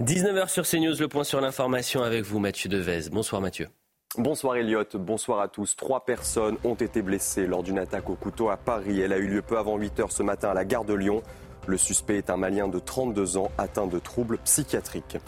[0.00, 3.10] 19h sur CNews, le point sur l'information avec vous, Mathieu Devez.
[3.12, 3.68] Bonsoir Mathieu.
[4.16, 5.76] Bonsoir Elliot, bonsoir à tous.
[5.76, 9.02] Trois personnes ont été blessées lors d'une attaque au couteau à Paris.
[9.02, 11.22] Elle a eu lieu peu avant 8 h ce matin à la gare de Lyon.
[11.66, 15.18] Le suspect est un Malien de 32 ans atteint de troubles psychiatriques.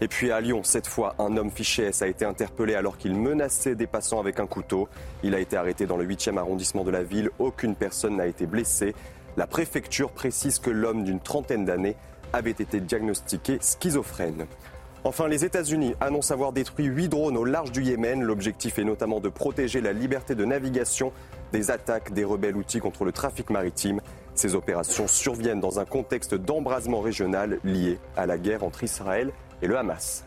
[0.00, 3.14] Et puis à Lyon, cette fois, un homme fiché S a été interpellé alors qu'il
[3.14, 4.88] menaçait des passants avec un couteau.
[5.22, 7.28] Il a été arrêté dans le 8e arrondissement de la ville.
[7.38, 8.94] Aucune personne n'a été blessée.
[9.36, 11.96] La préfecture précise que l'homme d'une trentaine d'années
[12.34, 14.46] avait été diagnostiqué schizophrène.
[15.04, 18.22] Enfin, les États-Unis annoncent avoir détruit huit drones au large du Yémen.
[18.22, 21.12] L'objectif est notamment de protéger la liberté de navigation
[21.52, 24.00] des attaques des rebelles outils contre le trafic maritime.
[24.34, 29.30] Ces opérations surviennent dans un contexte d'embrasement régional lié à la guerre entre Israël
[29.62, 30.24] et le Hamas.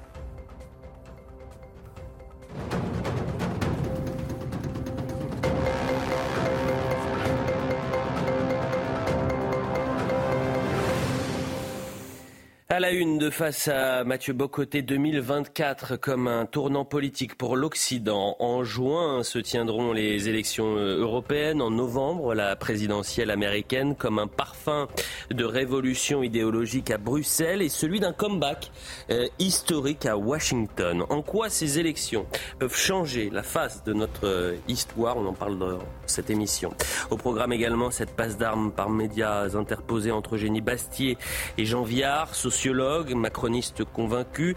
[12.78, 18.36] À la une de face à Mathieu Bocoté 2024 comme un tournant politique pour l'Occident.
[18.38, 21.59] En juin se tiendront les élections européennes.
[21.59, 24.88] En novembre, la présidentielle américaine comme un parfum
[25.31, 28.72] de révolution idéologique à Bruxelles et celui d'un comeback
[29.09, 31.03] euh, historique à Washington.
[31.09, 32.28] En quoi ces élections
[32.59, 35.17] peuvent changer la face de notre euh, histoire?
[35.17, 36.75] On en parle dans cette émission.
[37.09, 41.17] Au programme également cette passe d'armes par médias interposés entre Génie Bastier
[41.58, 42.36] et Jean Viard,
[42.73, 44.55] macroniste convaincu.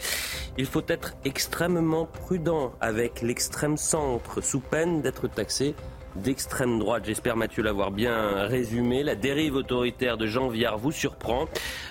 [0.58, 5.74] Il faut être extrêmement prudent avec l'extrême centre, sous peine d'être taxé
[6.16, 7.04] d'extrême droite.
[7.06, 9.02] J'espère Mathieu l'avoir bien résumé.
[9.02, 11.46] La dérive autoritaire de Jean Viard vous surprend.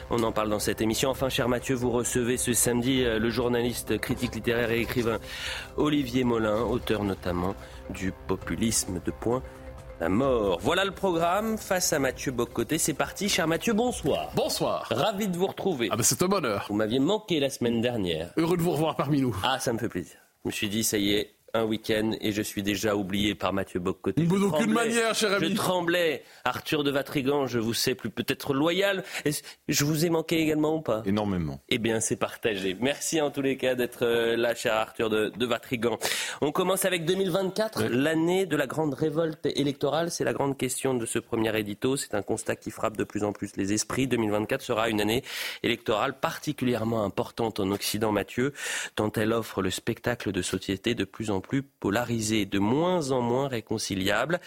[0.09, 1.09] On en parle dans cette émission.
[1.09, 5.19] Enfin, cher Mathieu, vous recevez ce samedi euh, le journaliste, critique littéraire et écrivain
[5.77, 7.55] Olivier Molin, auteur notamment
[7.89, 9.41] du populisme de point
[9.99, 10.59] la mort.
[10.61, 12.77] Voilà le programme face à Mathieu Bocoté.
[12.77, 14.31] C'est parti, cher Mathieu, bonsoir.
[14.35, 14.87] Bonsoir.
[14.89, 15.89] Ravi de vous retrouver.
[15.91, 16.65] Ah ben c'est un bonheur.
[16.69, 18.31] Vous m'aviez manqué la semaine dernière.
[18.38, 19.35] Heureux de vous revoir parmi nous.
[19.43, 20.17] Ah, ça me fait plaisir.
[20.43, 23.53] Je me suis dit, ça y est, un week-end et je suis déjà oublié par
[23.53, 24.23] Mathieu Bocoté.
[24.23, 25.49] D'aucune manière, cher ami.
[25.49, 26.23] Je tremblais.
[26.45, 29.03] Arthur de Vatrigan, je vous sais plus peut-être loyal.
[29.67, 31.03] Je vous ai manqué également ou pas?
[31.05, 31.61] Énormément.
[31.69, 32.75] Eh bien, c'est partagé.
[32.79, 35.97] Merci en tous les cas d'être euh, là, cher Arthur de, de Vatrigan.
[36.41, 40.11] On commence avec 2024, l'année de la grande révolte électorale.
[40.11, 41.97] C'est la grande question de ce premier édito.
[41.97, 44.07] C'est un constat qui frappe de plus en plus les esprits.
[44.07, 45.23] 2024 sera une année
[45.63, 48.53] électorale particulièrement importante en Occident, Mathieu,
[48.95, 53.22] tant elle offre le spectacle de société de plus en plus polarisée, de moins en
[53.22, 54.39] moins réconciliable.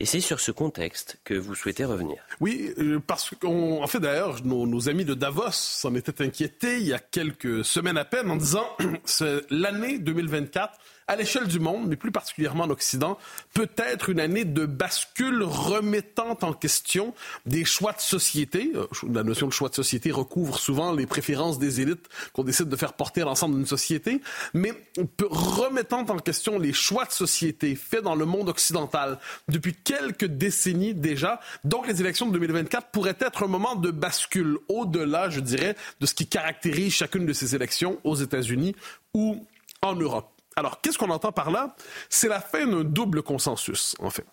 [0.00, 2.16] Et c'est sur ce contexte que vous souhaitez revenir.
[2.40, 6.86] Oui, euh, parce qu'en fait d'ailleurs, nos, nos, amis de Davos s'en étaient inquiétés il
[6.86, 8.66] y a quelques semaines à peine en disant
[9.04, 13.18] c'est l'année 2024 à l'échelle du monde, mais plus particulièrement en Occident,
[13.54, 17.14] peut être une année de bascule remettant en question
[17.46, 18.72] des choix de société.
[18.74, 22.68] Euh, la notion de choix de société recouvre souvent les préférences des élites qu'on décide
[22.68, 24.20] de faire porter à l'ensemble d'une société,
[24.52, 24.72] mais
[25.22, 29.18] remettant en question les choix de société faits dans le monde occidental
[29.48, 31.40] depuis quelques décennies déjà.
[31.64, 36.06] Donc les élections de 2024 pourraient être un moment de bascule au-delà, je dirais, de
[36.06, 38.74] ce qui caractérise chacune de ces élections aux États-Unis
[39.14, 39.46] ou
[39.82, 40.35] en Europe.
[40.56, 41.76] Alors, qu'est-ce qu'on entend par là?
[42.08, 44.26] C'est la fin d'un double consensus, en fait.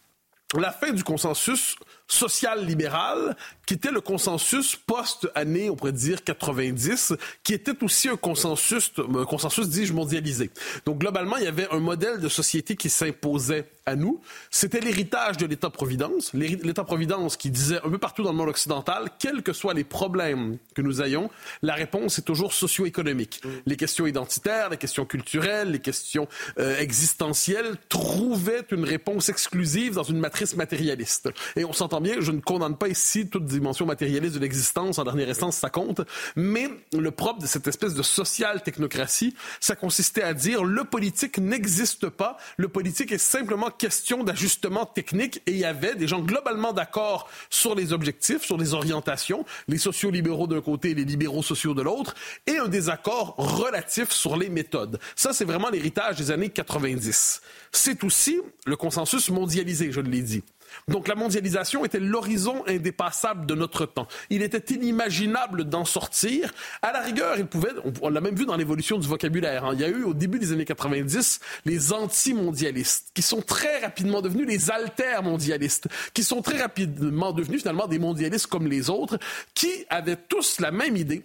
[0.56, 1.76] La fin du consensus
[2.14, 3.36] social-libéral,
[3.66, 7.14] qui était le consensus post-année, on pourrait dire 90,
[7.44, 10.52] qui était aussi un consensus, un consensus, dis-je, mondialisé.
[10.86, 14.22] Donc, globalement, il y avait un modèle de société qui s'imposait à nous.
[14.50, 16.34] C'était l'héritage de l'État-providence.
[16.34, 20.58] L'État-providence qui disait un peu partout dans le monde occidental, quels que soient les problèmes
[20.76, 21.30] que nous ayons,
[21.62, 23.42] la réponse est toujours socio-économique.
[23.44, 23.50] Mm.
[23.66, 26.28] Les questions identitaires, les questions culturelles, les questions
[26.60, 31.30] euh, existentielles trouvaient une réponse exclusive dans une matrice matérialiste.
[31.56, 35.30] Et on s'entend je ne condamne pas ici toute dimension matérialiste de l'existence, en dernière
[35.30, 36.02] instance, ça compte,
[36.36, 42.10] mais le propre de cette espèce de social-technocratie, ça consistait à dire le politique n'existe
[42.10, 46.74] pas, le politique est simplement question d'ajustement technique et il y avait des gens globalement
[46.74, 51.74] d'accord sur les objectifs, sur les orientations, les sociaux-libéraux d'un côté et les libéraux sociaux
[51.74, 52.16] de l'autre,
[52.48, 55.00] et un désaccord relatif sur les méthodes.
[55.16, 57.42] Ça, c'est vraiment l'héritage des années 90.
[57.72, 60.44] C'est aussi le consensus mondialisé, je l'ai dit.
[60.88, 64.08] Donc la mondialisation était l'horizon indépassable de notre temps.
[64.30, 66.54] Il était inimaginable d'en sortir.
[66.82, 67.72] À la rigueur, il pouvait,
[68.02, 69.66] on, l'a même vu dans l'évolution du vocabulaire.
[69.66, 69.72] Hein.
[69.74, 74.22] Il y a eu au début des années 90 les anti-mondialistes qui sont très rapidement
[74.22, 79.18] devenus les alter-mondialistes, qui sont très rapidement devenus finalement des mondialistes comme les autres,
[79.54, 81.24] qui avaient tous la même idée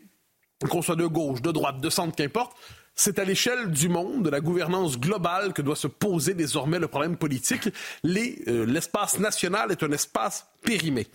[0.67, 2.57] qu'on soit de gauche, de droite, de centre, qu'importe,
[2.99, 6.89] c'est à l'échelle du monde, de la gouvernance globale, que doit se poser désormais le
[6.89, 7.69] problème politique.
[8.05, 11.07] Euh, l'espace national est un espace périmé.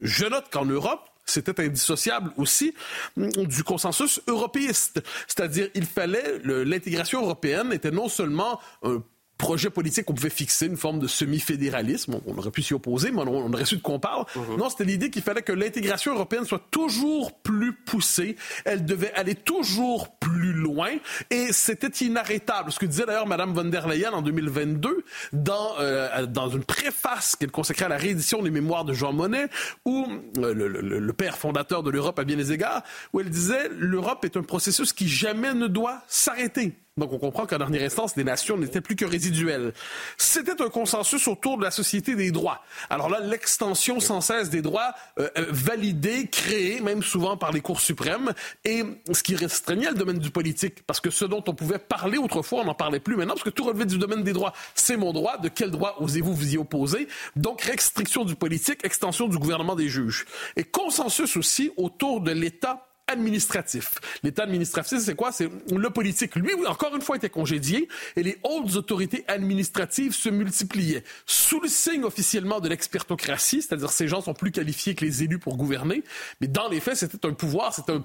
[0.00, 2.74] Je note qu'en Europe, c'était indissociable aussi
[3.16, 5.02] mm, du consensus européiste.
[5.26, 9.02] C'est-à-dire, il fallait, l'intégration européenne était non seulement un
[9.42, 12.20] projet politique qu'on pouvait fixer, une forme de semi-fédéralisme.
[12.26, 14.24] On, aurait pu s'y opposer, mais on, aurait su de quoi on parle.
[14.36, 14.56] Mhm.
[14.56, 18.36] Non, c'était l'idée qu'il fallait que l'intégration européenne soit toujours plus poussée.
[18.64, 20.90] Elle devait aller toujours plus loin.
[21.30, 22.70] Et c'était inarrêtable.
[22.70, 27.34] Ce que disait d'ailleurs Mme von der Leyen en 2022 dans, euh, dans une préface
[27.34, 29.48] qu'elle consacrait à la réédition des mémoires de Jean Monnet,
[29.84, 30.06] où
[30.38, 34.24] euh, le, le père fondateur de l'Europe à bien des égards, où elle disait l'Europe
[34.24, 36.76] est un processus qui jamais ne doit s'arrêter.
[36.98, 39.72] Donc on comprend qu'en dernière instance, les nations n'étaient plus que résiduelles.
[40.18, 42.60] C'était un consensus autour de la société des droits.
[42.90, 47.62] Alors là, l'extension sans cesse des droits euh, euh, validée, créée, même souvent par les
[47.62, 48.34] cours suprêmes,
[48.66, 52.18] et ce qui restreignait le domaine du politique, parce que ce dont on pouvait parler
[52.18, 54.52] autrefois, on n'en parlait plus maintenant, parce que tout relevait du domaine des droits.
[54.74, 57.08] C'est mon droit, de quel droit osez-vous vous y opposer?
[57.36, 60.26] Donc restriction du politique, extension du gouvernement des juges.
[60.56, 63.94] Et consensus aussi autour de l'État administratif.
[64.22, 65.32] L'État administratif, c'est quoi?
[65.32, 66.36] C'est le politique.
[66.36, 71.04] Lui, encore une fois, était congédié et les hautes autorités administratives se multipliaient.
[71.26, 75.38] Sous le signe officiellement de l'expertocratie, c'est-à-dire ces gens sont plus qualifiés que les élus
[75.38, 76.02] pour gouverner,
[76.40, 78.04] mais dans les faits, c'était un pouvoir, c'était un,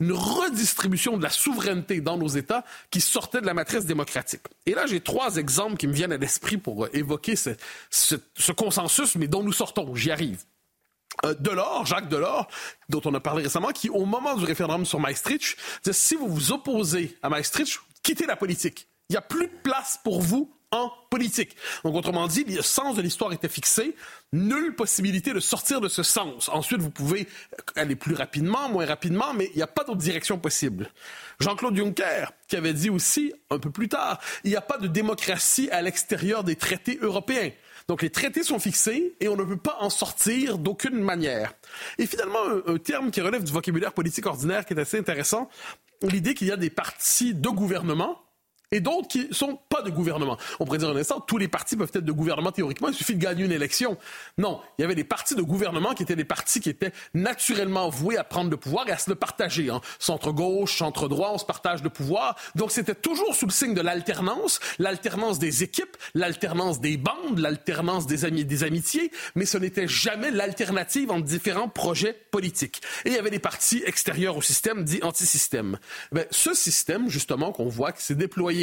[0.00, 4.42] une redistribution de la souveraineté dans nos États qui sortait de la matrice démocratique.
[4.66, 7.50] Et là, j'ai trois exemples qui me viennent à l'esprit pour évoquer ce,
[7.90, 9.94] ce consensus, mais dont nous sortons.
[9.94, 10.44] J'y arrive.
[11.24, 12.48] Euh, Delors, Jacques Delors,
[12.88, 16.28] dont on a parlé récemment, qui, au moment du référendum sur Maastricht, dit si vous
[16.28, 18.88] vous opposez à Maastricht, quittez la politique.
[19.08, 21.56] Il n'y a plus de place pour vous en politique.
[21.84, 23.94] Donc, autrement dit, le sens de l'histoire était fixé.
[24.32, 26.48] Nulle possibilité de sortir de ce sens.
[26.48, 27.28] Ensuite, vous pouvez
[27.76, 30.90] aller plus rapidement, moins rapidement, mais il n'y a pas d'autre direction possible.
[31.38, 34.88] Jean-Claude Juncker, qui avait dit aussi, un peu plus tard, il n'y a pas de
[34.88, 37.50] démocratie à l'extérieur des traités européens.
[37.88, 41.52] Donc les traités sont fixés et on ne peut pas en sortir d'aucune manière.
[41.98, 45.50] Et finalement, un, terme qui relève du vocabulaire politique ordinaire qui est assez intéressant,
[46.02, 48.23] l'idée qu'il y a des partis de gouvernement
[48.72, 50.36] et d'autres qui sont pas de gouvernement.
[50.60, 53.14] On pourrait dire un instant, tous les partis peuvent être de gouvernement théoriquement, il suffit
[53.14, 53.96] de gagner une élection.
[54.38, 57.88] Non, il y avait des partis de gouvernement qui étaient des partis qui étaient naturellement
[57.88, 59.70] voués à prendre le pouvoir et à se le partager.
[59.70, 59.80] Hein.
[59.98, 62.36] Centre-gauche, centre-droit, on se partage le pouvoir.
[62.54, 68.06] Donc c'était toujours sous le signe de l'alternance, l'alternance des équipes, l'alternance des bandes, l'alternance
[68.06, 72.80] des, amis, des amitiés, mais ce n'était jamais l'alternative entre différents projets politiques.
[73.04, 75.78] Et il y avait des partis extérieurs au système, dits anti-système.
[76.12, 78.53] Ben, ce système, justement, qu'on voit qui s'est déployé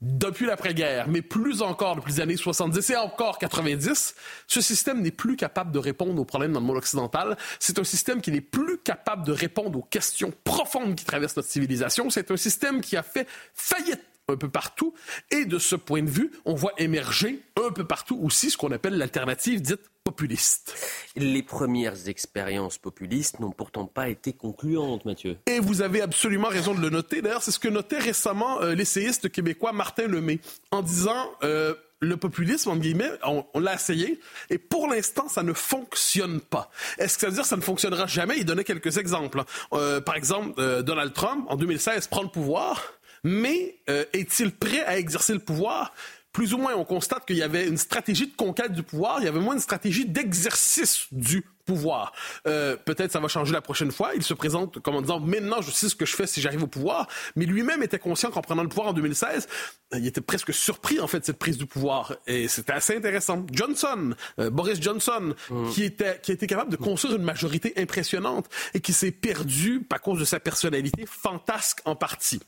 [0.00, 4.14] depuis l'après-guerre, mais plus encore depuis les années 70 et encore 90,
[4.46, 7.36] ce système n'est plus capable de répondre aux problèmes dans le monde occidental.
[7.58, 11.48] C'est un système qui n'est plus capable de répondre aux questions profondes qui traversent notre
[11.48, 12.08] civilisation.
[12.10, 14.00] C'est un système qui a fait faillite
[14.30, 14.94] un peu partout.
[15.30, 18.72] Et de ce point de vue, on voit émerger un peu partout aussi ce qu'on
[18.72, 20.74] appelle l'alternative dite populiste.
[21.16, 25.36] Les premières expériences populistes n'ont pourtant pas été concluantes, Mathieu.
[25.46, 27.22] Et vous avez absolument raison de le noter.
[27.22, 30.40] D'ailleurs, c'est ce que notait récemment euh, l'essayiste québécois Martin Lemay
[30.70, 31.30] en disant...
[31.42, 36.70] Euh, le populisme, en guillemets, on, l'a essayé, et pour l'instant, ça ne fonctionne pas.
[36.96, 38.38] Est-ce que ça veut dire que ça ne fonctionnera jamais?
[38.38, 39.44] Il donnait quelques exemples.
[39.74, 42.82] Euh, par exemple, Donald Trump, en 2016, prend le pouvoir,
[43.24, 45.92] mais euh, est-il prêt à exercer le pouvoir?
[46.32, 49.24] Plus ou moins, on constate qu'il y avait une stratégie de conquête du pouvoir, il
[49.24, 52.12] y avait moins une stratégie d'exercice du pouvoir.
[52.46, 54.12] Euh, peut-être ça va changer la prochaine fois.
[54.14, 56.62] Il se présente comme en disant maintenant je sais ce que je fais si j'arrive
[56.62, 57.08] au pouvoir.
[57.36, 59.48] Mais lui-même était conscient qu'en prenant le pouvoir en 2016,
[59.94, 62.16] il était presque surpris en fait de cette prise du pouvoir.
[62.26, 63.44] Et c'était assez intéressant.
[63.52, 65.70] Johnson, euh, Boris Johnson, mmh.
[65.70, 69.98] qui était qui était capable de construire une majorité impressionnante et qui s'est perdu à
[69.98, 72.40] cause de sa personnalité fantasque en partie.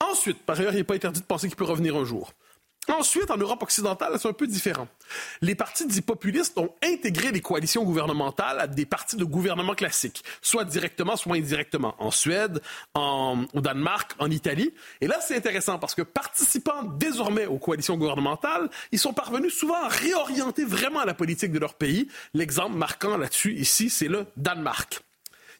[0.00, 2.32] Ensuite, par ailleurs, il n'est pas interdit de penser qu'il peut revenir un jour.
[2.88, 4.86] Ensuite, en Europe occidentale, c'est un peu différent.
[5.40, 10.22] Les partis dits populistes ont intégré les coalitions gouvernementales à des partis de gouvernement classiques,
[10.40, 12.62] soit directement, soit indirectement, en Suède,
[12.94, 14.72] en, au Danemark, en Italie.
[15.00, 19.82] Et là, c'est intéressant parce que participant désormais aux coalitions gouvernementales, ils sont parvenus souvent
[19.82, 22.08] à réorienter vraiment la politique de leur pays.
[22.34, 25.00] L'exemple marquant là-dessus, ici, c'est le Danemark.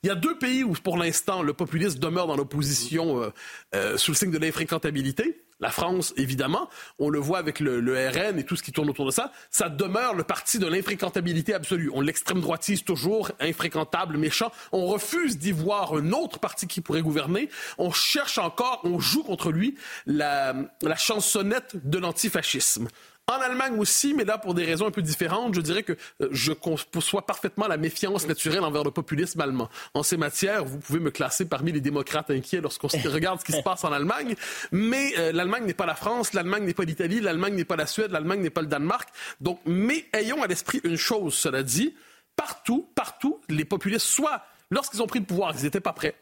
[0.06, 3.30] Il y a deux pays où, pour l'instant, le populisme demeure dans l'opposition euh,
[3.74, 5.42] euh, sous le signe de l'infréquentabilité.
[5.58, 6.68] La France, évidemment,
[7.00, 9.68] on le voit avec le, RN et tout ce qui tourne autour de ça, ça
[9.68, 11.90] demeure le parti de l'infréquentabilité absolue.
[11.92, 14.52] On l'extrême droitise toujours, infréquentable, méchant.
[14.70, 17.48] On refuse d'y voir un autre parti qui pourrait gouverner.
[17.76, 19.74] On cherche encore, on joue contre lui
[20.06, 22.86] la, la chansonnette de l'antifascisme.
[23.28, 26.28] En Allemagne aussi, mais là pour des raisons un peu différentes, je dirais que euh,
[26.30, 29.68] je conçois parfaitement la méfiance naturelle envers le populisme allemand.
[29.94, 33.50] En ces matières, vous pouvez me classer parmi les démocrates inquiets lorsqu'on regarde ce qui
[33.50, 34.36] se passe en Allemagne,
[34.70, 37.86] mais euh, l'Allemagne n'est pas la France, l'Allemagne n'est pas l'Italie, l'Allemagne n'est pas la
[37.86, 39.08] Suède, l'Allemagne n'est pas le Danemark.
[39.40, 41.96] Donc, mais ayons à l'esprit une chose, cela dit,
[42.36, 46.14] partout, partout, les populistes, soit lorsqu'ils ont pris le pouvoir, ils n'étaient pas prêts,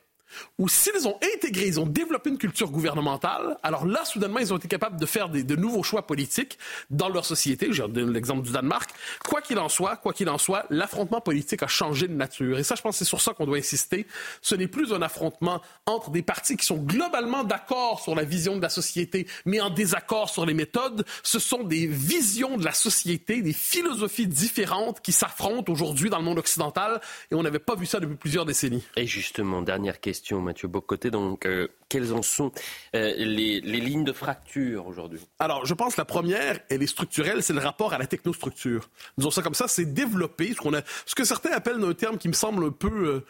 [0.59, 4.57] ou s'ils ont intégré, ils ont développé une culture gouvernementale, alors là, soudainement, ils ont
[4.57, 6.59] été capables de faire de nouveaux choix politiques
[6.91, 7.69] dans leur société.
[7.71, 8.91] J'ai donné l'exemple du Danemark.
[9.29, 12.59] Quoi qu'il en soit, quoi qu'il en soit, l'affrontement politique a changé de nature.
[12.59, 14.07] Et ça, je pense que c'est sur ça qu'on doit insister.
[14.43, 18.57] Ce n'est plus un affrontement entre des partis qui sont globalement d'accord sur la vision
[18.57, 21.05] de la société, mais en désaccord sur les méthodes.
[21.23, 26.25] Ce sont des visions de la société, des philosophies différentes qui s'affrontent aujourd'hui dans le
[26.25, 27.01] monde occidental.
[27.31, 28.85] Et on n'avait pas vu ça depuis plusieurs décennies.
[28.97, 31.11] Et justement, dernière question Mathieu Bocoté.
[31.11, 32.53] Donc, euh, quelles en sont
[32.95, 35.21] euh, les, lignes de fracture aujourd'hui?
[35.39, 38.89] Alors, je pense que la première, elle est structurelle, c'est le rapport à la technostructure.
[39.19, 42.19] Disons ça comme ça, c'est développer ce, qu'on a, ce que certains appellent un terme
[42.19, 42.89] qui me semble un peu...
[42.89, 43.27] Euh,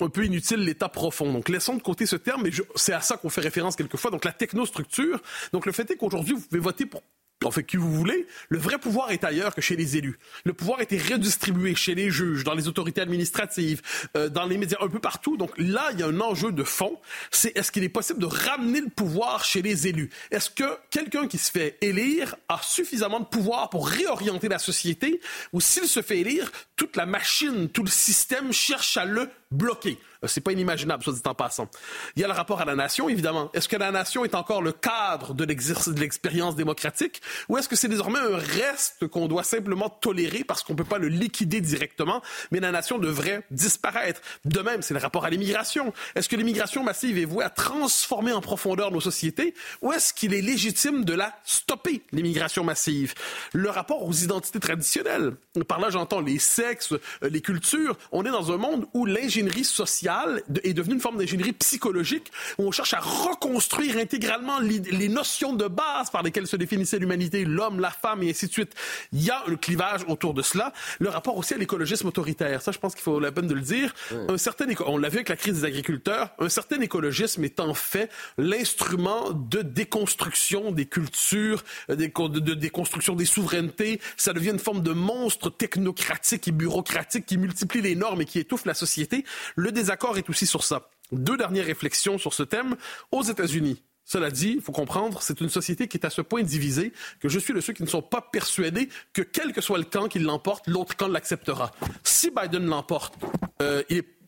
[0.00, 1.32] un peu inutile l'état profond.
[1.32, 4.10] Donc laissons de côté ce terme, mais c'est à ça qu'on fait référence quelquefois.
[4.10, 5.22] Donc la technostructure.
[5.54, 7.02] Donc le fait est qu'aujourd'hui, vous pouvez voter pour
[7.44, 10.18] en fait, qui vous voulez, le vrai pouvoir est ailleurs que chez les élus.
[10.44, 13.82] Le pouvoir a été redistribué chez les juges, dans les autorités administratives,
[14.16, 15.36] euh, dans les médias, un peu partout.
[15.36, 16.98] Donc là, il y a un enjeu de fond.
[17.30, 20.10] C'est est-ce qu'il est possible de ramener le pouvoir chez les élus?
[20.30, 25.20] Est-ce que quelqu'un qui se fait élire a suffisamment de pouvoir pour réorienter la société?
[25.52, 29.98] Ou s'il se fait élire, toute la machine, tout le système cherche à le bloquer?
[30.22, 31.68] Euh, c'est pas inimaginable, soit dit en passant.
[32.14, 33.50] Il y a le rapport à la nation, évidemment.
[33.54, 37.88] Est-ce que la nation est encore le cadre de l'expérience démocratique ou est-ce que c'est
[37.88, 42.60] désormais un reste qu'on doit simplement tolérer parce qu'on peut pas le liquider directement, mais
[42.60, 44.20] la nation devrait disparaître?
[44.44, 45.92] De même, c'est le rapport à l'immigration.
[46.14, 50.34] Est-ce que l'immigration massive est vouée à transformer en profondeur nos sociétés ou est-ce qu'il
[50.34, 53.14] est légitime de la stopper, l'immigration massive?
[53.52, 55.34] Le rapport aux identités traditionnelles.
[55.68, 57.96] Par là, j'entends les sexes, euh, les cultures.
[58.12, 62.66] On est dans un monde où l'ingénierie sociale est devenue une forme d'ingénierie psychologique où
[62.66, 67.80] on cherche à reconstruire intégralement les notions de base par lesquelles se définissait l'humanité, l'homme,
[67.80, 68.72] la femme et ainsi de suite.
[69.12, 70.72] Il y a un clivage autour de cela.
[70.98, 72.62] Le rapport aussi à l'écologisme autoritaire.
[72.62, 73.94] Ça, je pense qu'il faut la peine de le dire.
[74.28, 77.74] Un certain, on l'a vu avec la crise des agriculteurs, un certain écologisme est en
[77.74, 84.00] fait l'instrument de déconstruction des cultures, euh, de déconstruction des souverainetés.
[84.16, 88.38] Ça devient une forme de monstre technocratique et bureaucratique qui multiplie les normes et qui
[88.38, 89.24] étouffe la société.
[89.54, 90.90] Le désaccord est aussi sur ça.
[91.12, 92.76] Deux dernières réflexions sur ce thème.
[93.12, 96.42] Aux États-Unis, cela dit, il faut comprendre, c'est une société qui est à ce point
[96.42, 99.78] divisée que je suis de ceux qui ne sont pas persuadés que quel que soit
[99.78, 101.72] le camp qui l'emporte, l'autre camp l'acceptera.
[102.04, 103.14] Si Biden l'emporte,
[103.62, 103.82] euh,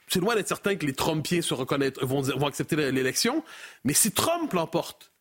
[0.08, 3.44] c'est loin d'être certain que les Trumpiens se vont, accepter l'élection,
[3.84, 5.12] mais si Trump l'emporte,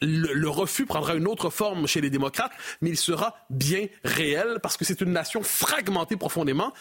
[0.00, 4.58] le, le, refus prendra une autre forme chez les démocrates, mais il sera bien réel
[4.62, 6.72] parce que c'est une nation fragmentée profondément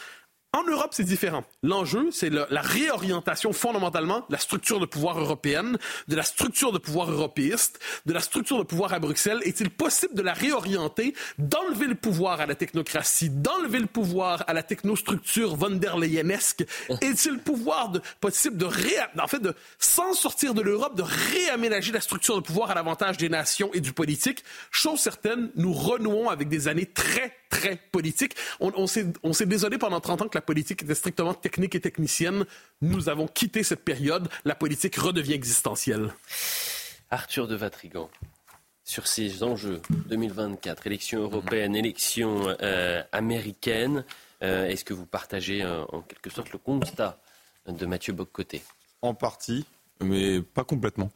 [0.56, 1.44] en Europe, c'est différent.
[1.64, 6.78] L'enjeu, c'est la réorientation fondamentalement de la structure de pouvoir européenne, de la structure de
[6.78, 9.42] pouvoir européiste, de la structure de pouvoir à Bruxelles.
[9.44, 14.54] Est-il possible de la réorienter, d'enlever le pouvoir à la technocratie, d'enlever le pouvoir à
[14.54, 16.64] la technostructure von der Leyenesque?
[17.02, 21.92] Est-il pouvoir de, possible de ré, en fait, de, sans sortir de l'Europe, de réaménager
[21.92, 24.44] la structure de pouvoir à l'avantage des nations et du politique?
[24.72, 28.36] Chose certaine, nous renouons avec des années très, très politiques.
[28.60, 32.46] On, on s'est désolé pendant 30 ans que la politique était strictement technique et technicienne.
[32.82, 34.28] Nous avons quitté cette période.
[34.44, 36.14] La politique redevient existentielle.
[37.10, 38.10] Arthur de Vatrigan,
[38.84, 44.04] sur ces enjeux 2024, élections européennes, élections euh, américaines,
[44.44, 47.20] euh, est-ce que vous partagez euh, en quelque sorte le constat
[47.68, 48.64] de Mathieu Boccoté?
[49.02, 49.66] En partie
[50.02, 51.12] mais pas complètement.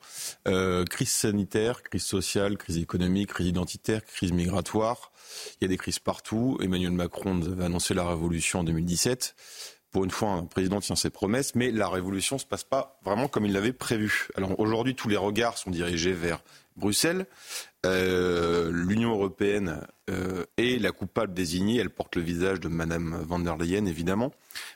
[0.45, 5.12] crise sanitaire, crise sociale, crise économique, crise identitaire, crise migratoire.
[5.59, 6.57] Il y a des crises partout.
[6.62, 9.36] Emmanuel Macron avait annoncé la révolution en 2017.
[9.91, 13.00] Pour une fois, un président tient ses promesses, mais la révolution ne se passe pas
[13.03, 14.27] vraiment comme il l'avait prévu.
[14.36, 16.43] Alors aujourd'hui, tous les regards sont dirigés vers
[16.79, 17.27] Bruxelles.
[17.86, 21.77] Euh, L'Union européenne euh, est la coupable désignée.
[21.77, 24.31] Elle porte le visage de Madame van der Leyen, évidemment.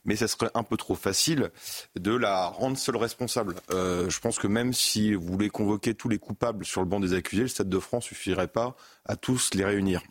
[0.05, 1.51] Mais ça serait un peu trop facile
[1.95, 3.55] de la rendre seule responsable.
[3.71, 6.99] Euh, je pense que même si vous voulez convoquer tous les coupables sur le banc
[6.99, 10.01] des accusés, le Stade de France suffirait pas à tous les réunir.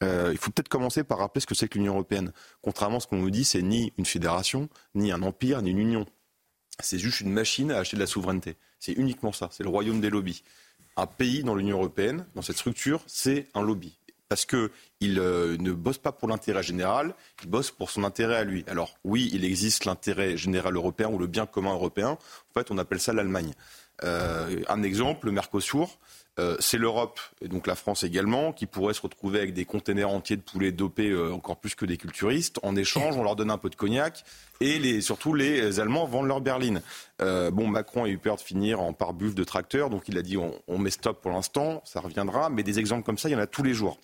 [0.00, 2.32] Il faut peut-être commencer par rappeler ce que c'est que l'Union européenne.
[2.60, 5.78] Contrairement à ce qu'on nous dit, c'est ni une fédération, ni un empire, ni une
[5.78, 6.06] union.
[6.80, 8.56] C'est juste une machine à acheter de la souveraineté.
[8.80, 9.48] C'est uniquement ça.
[9.52, 10.42] C'est le royaume des lobbies.
[10.96, 13.98] Un pays dans l'Union européenne, dans cette structure, c'est un lobby
[14.32, 18.44] parce qu'il euh, ne bosse pas pour l'intérêt général, il bosse pour son intérêt à
[18.44, 18.64] lui.
[18.66, 22.12] Alors oui, il existe l'intérêt général européen ou le bien commun européen.
[22.12, 23.52] En fait, on appelle ça l'Allemagne.
[24.04, 25.98] Euh, un exemple, le Mercosur,
[26.38, 30.08] euh, c'est l'Europe, et donc la France également, qui pourrait se retrouver avec des containers
[30.08, 32.58] entiers de poulets dopés encore plus que des culturistes.
[32.62, 34.24] En échange, on leur donne un peu de cognac
[34.60, 36.80] et surtout les Allemands vendent leur berline.
[37.18, 40.38] bon, Macron a eu peur de finir en pare-buff de tracteur, donc il a dit
[40.38, 43.40] on, met stop pour l'instant, ça reviendra, mais des exemples comme ça, il y en
[43.40, 43.98] a tous les jours.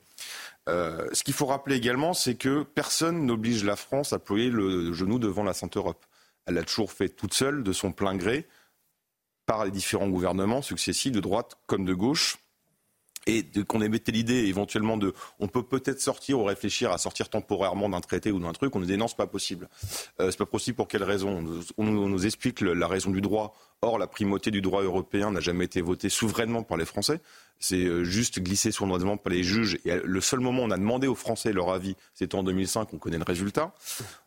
[0.68, 4.92] Euh, ce qu'il faut rappeler également, c'est que personne n'oblige la France à ployer le
[4.92, 6.04] genou devant la Sainte Europe.
[6.48, 8.46] Elle l'a toujours fait toute seule, de son plein gré,
[9.48, 12.38] par les différents gouvernements successifs, de droite comme de gauche.
[13.26, 17.88] Et qu'on émettait l'idée éventuellement de on peut peut-être sortir ou réfléchir à sortir temporairement
[17.90, 19.68] d'un traité ou d'un truc, on nous dit non, c'est pas possible.
[20.20, 21.44] Euh, c'est pas possible pour quelle raison?
[21.76, 23.54] On nous, explique la raison du droit.
[23.82, 27.20] Or, la primauté du droit européen n'a jamais été votée souverainement par les Français
[27.60, 29.78] c'est euh, juste glissé sournoisement par les juges.
[29.84, 32.92] Et le seul moment où on a demandé aux Français leur avis, c'était en 2005,
[32.92, 33.74] on connaît le résultat.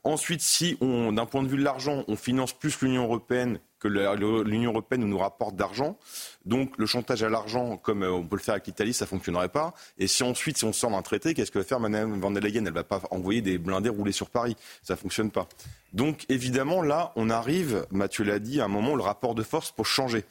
[0.04, 4.72] Ensuite, si d'un point de vue de l'argent, on finance plus l'Union européenne que l'Union
[4.72, 5.98] européenne nous rapporte d'argent,
[6.46, 9.50] donc le chantage à l'argent, comme euh, on peut le faire avec l'Italie, ça fonctionnerait
[9.50, 9.74] pas.
[9.98, 12.44] Et si ensuite, si on sort d'un traité, qu'est-ce que va faire Mme van der
[12.44, 12.66] Leyen?
[12.66, 14.56] Elle va pas envoyer des blindés rouler sur Paris.
[14.84, 15.50] Ça fonctionne pas.
[15.94, 19.44] Donc évidemment, là, on arrive, Mathieu l'a dit, à un moment où le rapport de
[19.44, 20.24] force pour changer.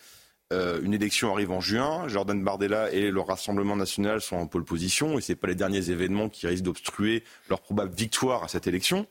[0.53, 2.09] Euh, une élection arrive en juin.
[2.09, 5.91] Jordan Bardella et le Rassemblement national sont en pole position et ce pas les derniers
[5.91, 9.07] événements qui risquent d'obstruer leur probable victoire à cette élection.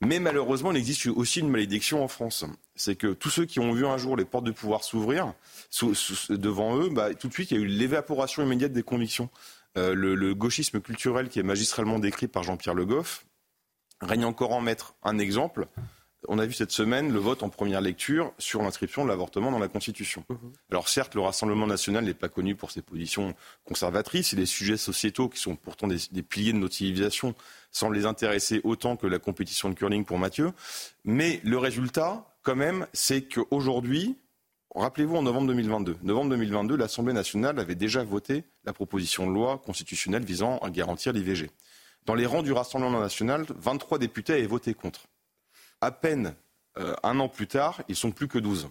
[0.00, 2.44] Mais malheureusement, il existe aussi une malédiction en France.
[2.76, 5.34] C'est que tous ceux qui ont vu un jour les portes du pouvoir s'ouvrir
[6.30, 9.28] devant eux, bah, tout de suite, il y a eu l'évaporation immédiate des convictions.
[9.76, 13.26] Euh, le, gauchisme culturel qui est magistralement décrit par Jean-Pierre Le Goff
[14.00, 14.94] règne encore en maître.
[15.02, 15.66] Un exemple,
[16.26, 19.58] on a vu cette semaine le vote en première lecture sur l'inscription de l'avortement dans
[19.58, 20.24] la Constitution.
[20.28, 20.52] Mhm.
[20.70, 23.34] Alors certes, le Rassemblement national n'est pas connu pour ses positions
[23.64, 27.34] conservatrices et les sujets sociétaux qui sont pourtant des, piliers de notre civilisation
[27.70, 30.52] semblent les intéresser autant que la compétition de curling pour Mathieu.
[31.04, 34.16] Mais le résultat, quand même, c'est qu'aujourd'hui,
[34.74, 39.58] rappelez-vous en novembre 2022, novembre 2022, l'Assemblée nationale avait déjà voté la proposition de loi
[39.64, 41.50] constitutionnelle visant à garantir l'IVG.
[42.06, 45.08] Dans les rangs du Rassemblement national, 23 députés avaient voté contre
[45.80, 46.34] à peine
[46.78, 48.68] euh, un an plus tard, ils sont plus que 12.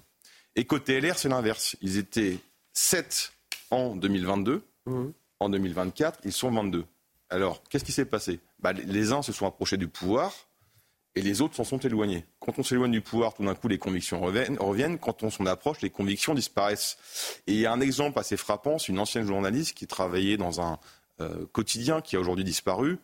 [0.56, 1.76] Et côté LR, c'est l'inverse.
[1.82, 2.39] Ils étaient
[2.74, 3.32] 7
[3.72, 4.63] en 2022.
[4.86, 5.08] Mmh.
[5.39, 6.86] En 2024, ils sont 22.
[7.30, 8.39] Alors, qu'est-ce qui s'est passé?
[8.60, 10.34] Bah, Les uns se sont approchés du pouvoir
[11.17, 12.26] et les autres s'en sont éloignés.
[12.39, 15.00] Quand on s'éloigne du pouvoir, tout d'un coup, les convictions reviennent.
[15.00, 16.98] Quand on s'en approche, les convictions disparaissent.
[17.48, 20.62] Et il y a un exemple assez frappant, c'est une ancienne journaliste qui travaillait dans
[20.62, 20.80] un
[21.20, 23.00] euh, quotidien qui a aujourd'hui disparu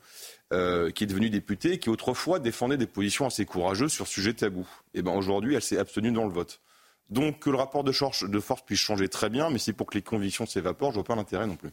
[0.53, 4.33] euh, qui est devenue députée, qui autrefois défendait des positions assez courageuses sur ce sujet
[4.33, 4.67] tabou.
[4.93, 6.61] Et eh ben aujourd'hui, elle s'est abstenue dans le vote.
[7.09, 7.91] Donc que le rapport de,
[8.27, 11.03] de force puisse changer très bien, mais c'est pour que les convictions s'évaporent, je vois
[11.03, 11.71] pas l'intérêt non plus.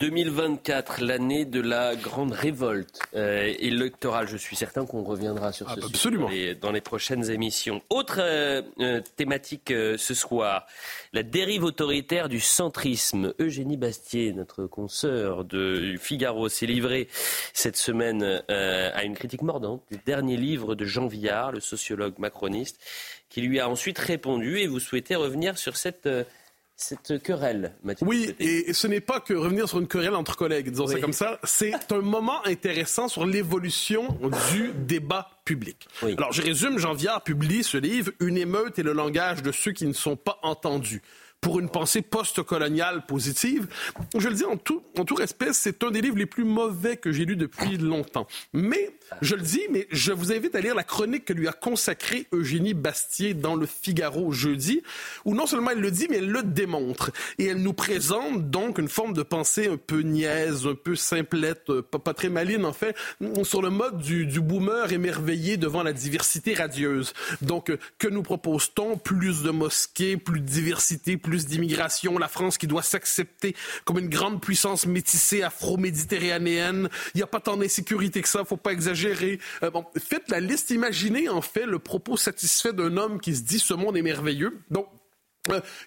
[0.00, 4.26] 2024, l'année de la grande révolte euh, électorale.
[4.26, 7.82] Je suis certain qu'on reviendra sur ah, ce sujet dans les, prochaines émissions.
[7.90, 10.66] Autre euh, euh, thématique ce soir,
[11.12, 13.34] la dérive autoritaire du centrisme.
[13.38, 17.08] Eugénie Bastier, notre consoeur de Figaro, s'est livrée
[17.52, 22.80] cette semaine à une critique mordante du dernier livre de Jean Villard, le sociologue macroniste,
[23.28, 26.08] qui lui a ensuite répondu et vous souhaitez revenir sur cette
[26.80, 28.06] cette querelle, Mathieu.
[28.06, 31.12] Oui, et ce n'est pas que revenir sur une querelle entre collègues, disons ça comme
[31.12, 31.38] ça.
[31.44, 34.18] C'est un moment intéressant sur l'évolution
[34.52, 35.88] du débat public.
[36.02, 39.72] Alors, je résume, Jean Viard publie ce livre, Une émeute et le langage de ceux
[39.72, 41.02] qui ne sont pas entendus
[41.40, 43.66] pour une pensée post-coloniale positive.
[44.16, 46.96] Je le dis en tout, en tout respect, c'est un des livres les plus mauvais
[46.96, 48.26] que j'ai lu depuis longtemps.
[48.52, 48.90] Mais,
[49.22, 52.26] je le dis, mais je vous invite à lire la chronique que lui a consacrée
[52.32, 54.82] Eugénie Bastier dans le Figaro jeudi,
[55.24, 57.10] où non seulement elle le dit, mais elle le démontre.
[57.38, 61.80] Et elle nous présente donc une forme de pensée un peu niaise, un peu simplette,
[61.80, 62.94] pas, pas très maline en fait,
[63.44, 67.14] sur le mode du, du boomer émerveillé devant la diversité radieuse.
[67.40, 68.98] Donc, que nous propose-t-on?
[68.98, 74.00] Plus de mosquées, plus de diversité, plus plus d'immigration, la France qui doit s'accepter comme
[74.00, 76.88] une grande puissance métissée afro-méditerranéenne.
[77.14, 79.38] Il n'y a pas tant d'insécurité que ça, faut pas exagérer.
[79.62, 83.42] Euh, bon, faites la liste, imaginez en fait le propos satisfait d'un homme qui se
[83.42, 84.58] dit ce monde est merveilleux.
[84.70, 84.88] Donc,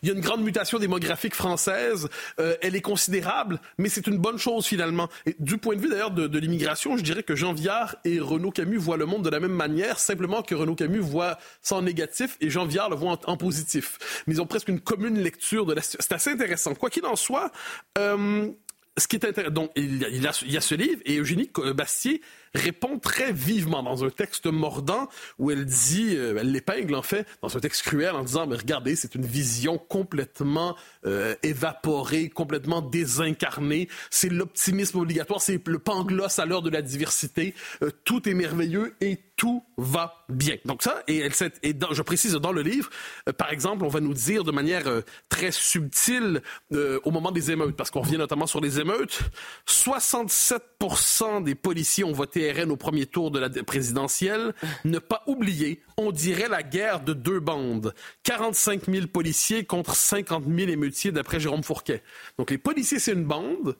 [0.01, 2.09] il y a une grande mutation démographique française.
[2.39, 5.09] Euh, elle est considérable, mais c'est une bonne chose finalement.
[5.25, 8.51] Et du point de vue d'ailleurs de, l'immigration, je dirais que Jean Viard et Renaud
[8.51, 11.81] Camus voient le monde de la même manière, simplement que Renaud Camus voit ça en
[11.81, 14.23] négatif et Jean Viard le voit en, positif.
[14.27, 16.05] Mais ils ont presque une commune lecture de la situation.
[16.07, 16.75] C'est assez intéressant.
[16.75, 17.51] Quoi qu'il en soit,
[17.97, 18.49] euh,
[18.97, 21.49] ce qui est intéressant, donc il y, a, il y, a, ce livre et Eugénie
[21.75, 22.21] Bastier
[22.53, 27.25] répond très vivement dans un texte mordant où elle dit, euh, elle l'épingle en fait,
[27.41, 32.81] dans un texte cruel en disant, mais regardez, c'est une vision complètement euh, évaporée, complètement
[32.81, 38.33] désincarnée, c'est l'optimisme obligatoire, c'est le pangloss à l'heure de la diversité, euh, tout est
[38.33, 40.57] merveilleux et tout va bien.
[40.65, 42.89] Donc ça, et, je précise dans le livre,
[43.37, 44.83] par exemple, on va nous dire de manière
[45.27, 49.21] très subtile au moment des émeutes, parce qu'on revient notamment sur les émeutes,
[49.67, 54.53] 67% des policiers ont voté Au premier tour de la présidentielle.
[54.83, 57.93] Ne pas oublier, on dirait la guerre de deux bandes.
[58.23, 62.03] 45 000 policiers contre 50 000 émeutiers d'après Jérôme Fourquet.
[62.37, 63.77] Donc les policiers, c'est une bande.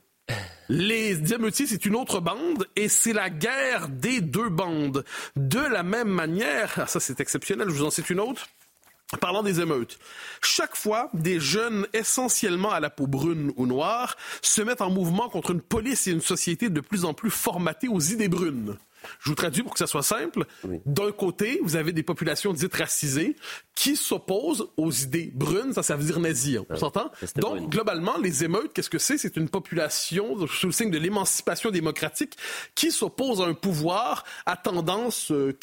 [0.69, 5.03] Les Diamoutiers, c'est une autre bande et c'est la guerre des deux bandes.
[5.35, 8.47] De la même manière, ah, ça c'est exceptionnel, je vous en cite une autre.
[9.19, 9.99] Parlant des émeutes,
[10.41, 15.29] chaque fois, des jeunes essentiellement à la peau brune ou noire se mettent en mouvement
[15.29, 18.77] contre une police et une société de plus en plus formatée aux idées brunes.
[19.19, 20.45] Je vous traduis pour que ça soit simple.
[20.85, 23.35] D'un côté, vous avez des populations dites racisées
[23.83, 27.11] qui s'opposent aux idées brunes, ça, ça veut dire nazi, on s'entend?
[27.35, 29.17] Donc, globalement, les émeutes, qu'est-ce que c'est?
[29.17, 32.37] C'est une population sous le signe de l'émancipation démocratique
[32.75, 35.53] qui s'oppose à un pouvoir à tendance euh,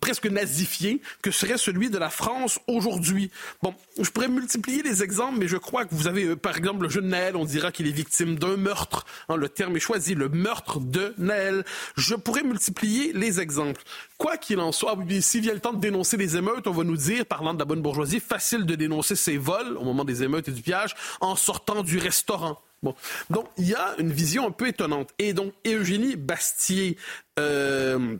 [0.00, 3.30] presque nazifiée que serait celui de la France aujourd'hui.
[3.62, 6.84] Bon, je pourrais multiplier les exemples, mais je crois que vous avez, euh, par exemple,
[6.84, 9.04] le jeune Naël, on dira qu'il est victime d'un meurtre.
[9.28, 11.62] Hein, le terme est choisi, le meurtre de Naël.
[11.98, 13.82] Je pourrais multiplier les exemples.
[14.16, 16.96] Quoi qu'il en soit, s'il vient le temps de dénoncer les émeutes, on va nous
[16.96, 20.48] dire, parlant de la bonne bourgeoisie, facile de dénoncer ces vols au moment des émeutes
[20.48, 22.60] et du pillage en sortant du restaurant.
[22.82, 22.94] Bon.
[23.30, 25.10] Donc, il y a une vision un peu étonnante.
[25.18, 26.96] Et donc, Eugénie Bastier
[27.38, 28.16] euh,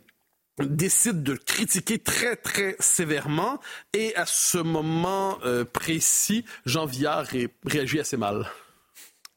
[0.58, 3.60] décide de critiquer très, très sévèrement.
[3.92, 7.26] Et à ce moment euh, précis, Jean Viard
[7.64, 8.50] réagit assez mal.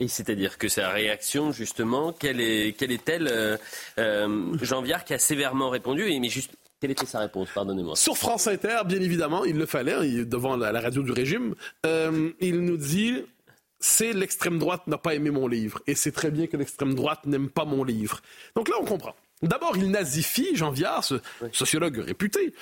[0.01, 3.57] Et c'est-à-dire que sa réaction, justement, quelle, est, quelle est-elle
[3.97, 7.49] euh, Jean Viard qui a sévèrement répondu, mais juste, quelle était sa réponse?
[7.53, 7.95] Pardonnez-moi.
[7.95, 12.61] Sur France Inter, bien évidemment, il le fallait, devant la, radio du régime, euh, il
[12.61, 13.23] nous dit
[13.79, 15.81] c'est l'extrême droite n'a pas aimé mon livre.
[15.87, 18.21] Et c'est très bien que l'extrême droite n'aime pas mon livre.
[18.55, 19.15] Donc là, on comprend.
[19.41, 21.15] D'abord, il nazifie, Jean Viard, ce
[21.53, 22.53] sociologue réputé,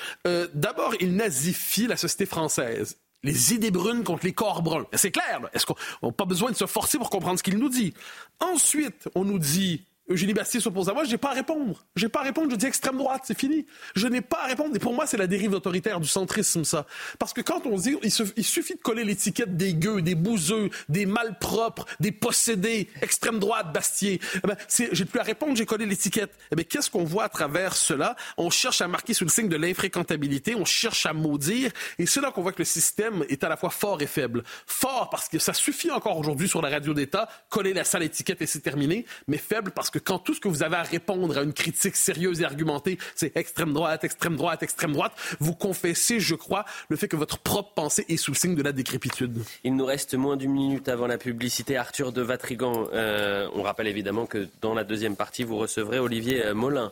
[0.53, 4.85] d'abord, il nazifie la société française les idées brunes contre les corps bruns.
[4.93, 5.41] C'est clair.
[5.53, 7.93] Est-ce qu'on n'a pas besoin de se forcer pour comprendre ce qu'il nous dit?
[8.39, 11.85] Ensuite, on nous dit Eugénie Bastier s'oppose à moi, je n'ai pas à répondre.
[11.95, 13.65] Je n'ai pas à répondre, je dis extrême droite, c'est fini.
[13.95, 14.75] Je n'ai pas à répondre.
[14.75, 16.85] Et pour moi, c'est la dérive autoritaire du centrisme, ça.
[17.19, 21.05] Parce que quand on dit, il, suffit de coller l'étiquette des gueux, des bouseux, des
[21.05, 24.21] malpropres, des possédés, extrême droite, Bastier.
[24.35, 26.31] Eh ben, j'ai plus à répondre, j'ai collé l'étiquette.
[26.51, 28.15] Eh bien, qu'est-ce qu'on voit à travers cela?
[28.37, 31.71] On cherche à marquer sous le signe de l'infréquentabilité, on cherche à maudire.
[31.99, 34.43] Et c'est là qu'on voit que le système est à la fois fort et faible.
[34.65, 38.41] Fort parce que ça suffit encore aujourd'hui sur la radio d'État, coller la sale étiquette
[38.41, 39.05] et c'est terminé.
[39.27, 41.95] Mais faible parce que quand tout ce que vous avez à répondre à une critique
[41.95, 46.95] sérieuse et argumentée, c'est extrême droite, extrême droite, extrême droite, vous confessez, je crois, le
[46.95, 49.43] fait que votre propre pensée est sous le signe de la décrépitude.
[49.63, 51.77] Il nous reste moins d'une minute avant la publicité.
[51.77, 56.45] Arthur de Vatrigan, euh, on rappelle évidemment que dans la deuxième partie, vous recevrez Olivier
[56.45, 56.91] euh, Molin.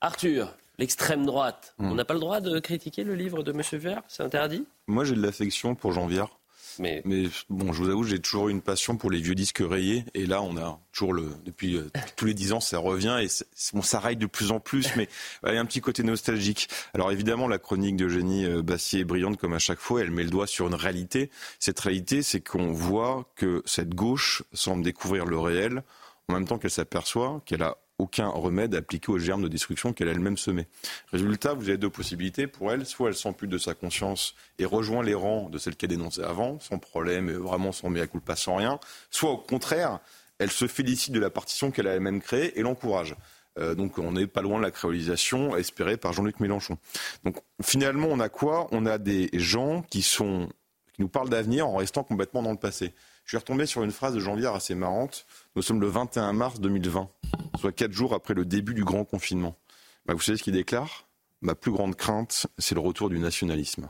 [0.00, 1.90] Arthur, l'extrême droite, hmm.
[1.90, 3.62] on n'a pas le droit de critiquer le livre de M.
[3.72, 4.64] Vert C'est interdit?
[4.86, 6.39] Moi, j'ai de l'affection pour Jean Viard.
[6.80, 7.02] Mais...
[7.48, 10.04] bon, je vous avoue, j'ai toujours eu une passion pour les vieux disques rayés.
[10.14, 13.28] Et là, on a toujours le, depuis euh, tous les dix ans, ça revient et
[13.74, 15.08] bon, ça de plus en plus, mais
[15.46, 16.68] il y a un petit côté nostalgique.
[16.94, 20.00] Alors évidemment, la chronique d'Eugénie euh, Bassier est brillante comme à chaque fois.
[20.00, 21.30] Elle met le doigt sur une réalité.
[21.58, 25.84] Cette réalité, c'est qu'on voit que cette gauche semble découvrir le réel
[26.28, 30.08] en même temps qu'elle s'aperçoit qu'elle a aucun remède appliqué aux germes de destruction qu'elle
[30.08, 30.66] elle-même semait.
[31.12, 32.86] Résultat, vous avez deux possibilités pour elle.
[32.86, 36.58] Soit elle plus de sa conscience et rejoint les rangs de celle qu'elle dénonçait avant,
[36.60, 38.80] sans problème, vraiment sans mea culpa, sans rien.
[39.10, 40.00] Soit au contraire,
[40.38, 43.14] elle se félicite de la partition qu'elle a elle-même créée et l'encourage.
[43.58, 46.78] Euh, donc on n'est pas loin de la créolisation espérée par Jean-Luc Mélenchon.
[47.24, 48.68] Donc finalement, on a quoi?
[48.72, 50.48] On a des gens qui sont
[50.94, 52.94] qui nous parlent d'avenir en restant complètement dans le passé.
[53.30, 55.24] Je suis retombé sur une phrase de Janvier assez marrante.
[55.54, 57.08] Nous sommes le 21 mars 2020,
[57.60, 59.56] soit quatre jours après le début du grand confinement.
[60.04, 61.06] Bah, vous savez ce qu'il déclare?
[61.40, 63.88] Ma plus grande crainte, c'est le retour du nationalisme.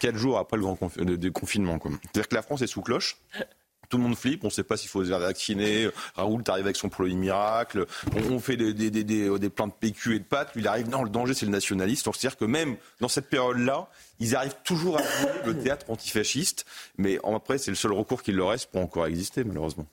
[0.00, 1.78] Quatre jours après le grand confinement.
[1.80, 3.18] C'est-à-dire que la France est sous cloche.
[3.88, 5.88] Tout le monde flippe, on ne sait pas s'il faut se faire vacciner.
[6.14, 7.86] Raoul arrive avec son produit miracle.
[8.30, 10.54] On, fait des, des, des, des, plans de PQ et de pâtes.
[10.54, 12.04] Lui, il arrive, non, le danger, c'est le nationaliste.
[12.04, 13.88] C'est-à-dire que même dans cette période-là,
[14.20, 16.66] ils arrivent toujours à jouer le théâtre antifasciste.
[16.98, 19.86] Mais après, c'est le seul recours qu'il leur reste pour encore exister, malheureusement.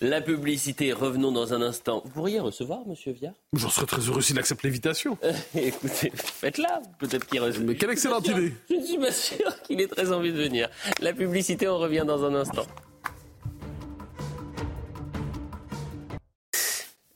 [0.00, 2.02] La publicité, revenons dans un instant.
[2.04, 3.34] Vous pourriez recevoir, monsieur Viard?
[3.52, 5.16] J'en serais très heureux s'il accepte l'invitation.
[5.54, 6.82] écoutez, faites-la.
[6.98, 7.62] Peut-être qu'il reçoit.
[7.62, 10.68] Mais quelle excellente idée Je ne suis pas sûr qu'il ait très envie de venir.
[11.00, 12.66] La publicité, on revient dans un instant.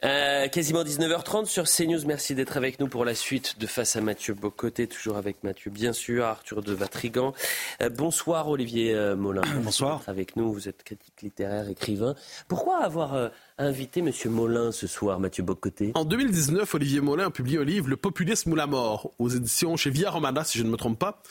[0.04, 2.06] Euh, quasiment 19h30 sur CNews.
[2.06, 4.86] Merci d'être avec nous pour la suite de Face à Mathieu Bocoté.
[4.86, 7.34] Toujours avec Mathieu, bien sûr, Arthur de Vatrigan.
[7.82, 9.42] Euh, bonsoir Olivier euh, Molin.
[9.56, 10.02] Bonsoir.
[10.06, 10.52] avec nous.
[10.52, 12.14] Vous êtes critique littéraire, écrivain.
[12.46, 14.10] Pourquoi avoir invité M.
[14.26, 18.52] Molin ce soir, Mathieu Bocoté En 2019, Olivier Molin a publié un livre, Le populisme
[18.52, 21.22] ou la mort, aux éditions chez Via Romana, si je ne me trompe pas.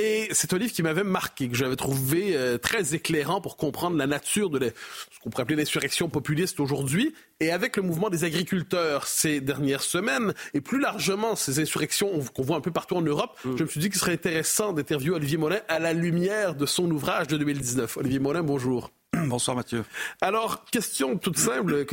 [0.00, 4.06] Et c'est un livre qui m'avait marqué, que j'avais trouvé très éclairant pour comprendre la
[4.06, 4.72] nature de
[5.10, 7.14] ce qu'on pourrait appeler l'insurrection populiste aujourd'hui.
[7.40, 12.42] Et avec le mouvement des agriculteurs ces dernières semaines, et plus largement ces insurrections qu'on
[12.42, 13.56] voit un peu partout en Europe, mm.
[13.56, 16.90] je me suis dit qu'il serait intéressant d'interviewer Olivier Molin à la lumière de son
[16.90, 17.96] ouvrage de 2019.
[17.96, 18.90] Olivier Molin, bonjour.
[19.28, 19.84] Bonsoir Mathieu.
[20.20, 21.84] Alors, question toute simple,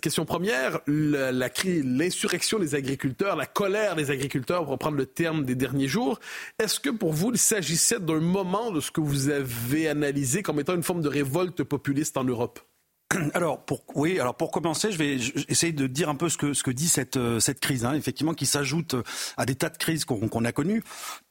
[0.00, 5.88] question première, l'insurrection des agriculteurs, la colère des agriculteurs, pour reprendre le terme des derniers
[5.88, 6.20] jours,
[6.58, 10.60] est-ce que pour vous, il s'agissait d'un moment de ce que vous avez analysé comme
[10.60, 12.60] étant une forme de révolte populiste en Europe?
[13.34, 15.16] alors pour oui, alors pour commencer, je vais
[15.48, 17.94] essayer de dire un peu ce que ce que dit cette euh, cette crise, hein,
[17.94, 18.94] effectivement, qui s'ajoute
[19.36, 20.82] à des tas de crises qu'on a connues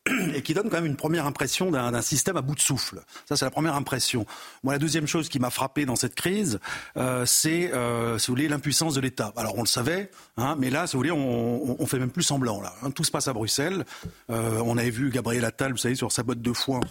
[0.34, 3.02] et qui donne quand même une première impression d'un système à bout de souffle.
[3.28, 4.26] Ça, c'est la première impression.
[4.64, 6.60] Moi, la deuxième chose qui m'a frappé dans cette crise,
[6.98, 9.34] euh, c'est, euh, si vous voulez, l'impuissance de l'État.
[9.36, 12.24] Alors, on le savait, hein, mais là, si vous voulez, on, on, fait même plus
[12.24, 12.62] semblant.
[12.62, 12.92] Là, hein.
[12.92, 13.86] Tout se passe à Bruxelles.
[14.30, 16.82] Euh, on avait vu Gabriel Attal, vous savez, sur sa botte de foin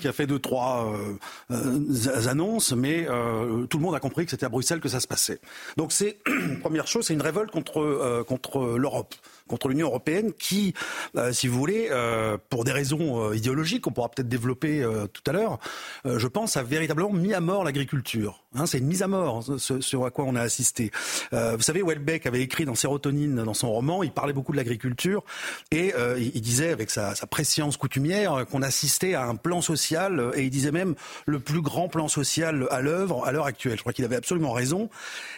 [0.00, 1.16] qui a fait deux trois euh,
[1.50, 5.00] euh, annonces, mais euh, tout le monde a compris que c'était à Bruxelles que ça
[5.00, 5.40] se passait.
[5.76, 6.18] Donc c'est
[6.62, 9.14] première chose, c'est une révolte contre contre l'Europe
[9.48, 10.74] contre l'Union européenne qui,
[11.16, 15.22] euh, si vous voulez, euh, pour des raisons euh, idéologiques qu'on pourra peut-être développer tout
[15.26, 15.58] à l'heure,
[16.04, 18.44] je pense, a véritablement mis à mort l'agriculture.
[18.54, 20.90] Hein, c'est une mise à mort, ce, sur à quoi on a assisté.
[21.32, 25.24] vous savez, Welbeck avait écrit dans Sérotonine, dans son roman, il parlait beaucoup de l'agriculture
[25.70, 30.44] et il disait avec sa, sa préscience coutumière qu'on assistait à un plan social et
[30.44, 30.94] il disait même
[31.26, 33.76] le plus grand plan social à l'œuvre à l'heure actuelle.
[33.76, 34.90] Je crois qu'il avait absolument raison.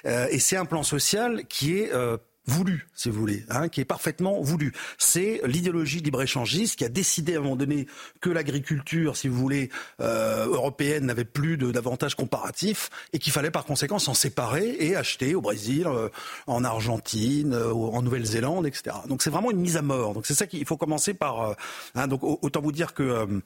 [0.05, 1.93] et c'est un plan social qui est
[2.47, 4.73] voulu, si vous voulez, hein, qui est parfaitement voulu.
[4.99, 7.87] C'est l'idéologie libre-échangiste qui a décidé à un moment donné
[8.21, 13.65] que l'agriculture, si vous voulez, euh, européenne n'avait plus d'avantages comparatifs et qu'il fallait par
[13.65, 16.09] conséquent s'en séparer et acheter au Brésil, euh,
[16.47, 18.97] en Argentine, euh, en Nouvelle-Zélande, etc.
[19.09, 20.15] Donc c'est vraiment une mise à mort.
[20.15, 21.57] Donc c'est ça qu'il faut commencer par.
[21.95, 23.41] Hein, donc autant vous dire que,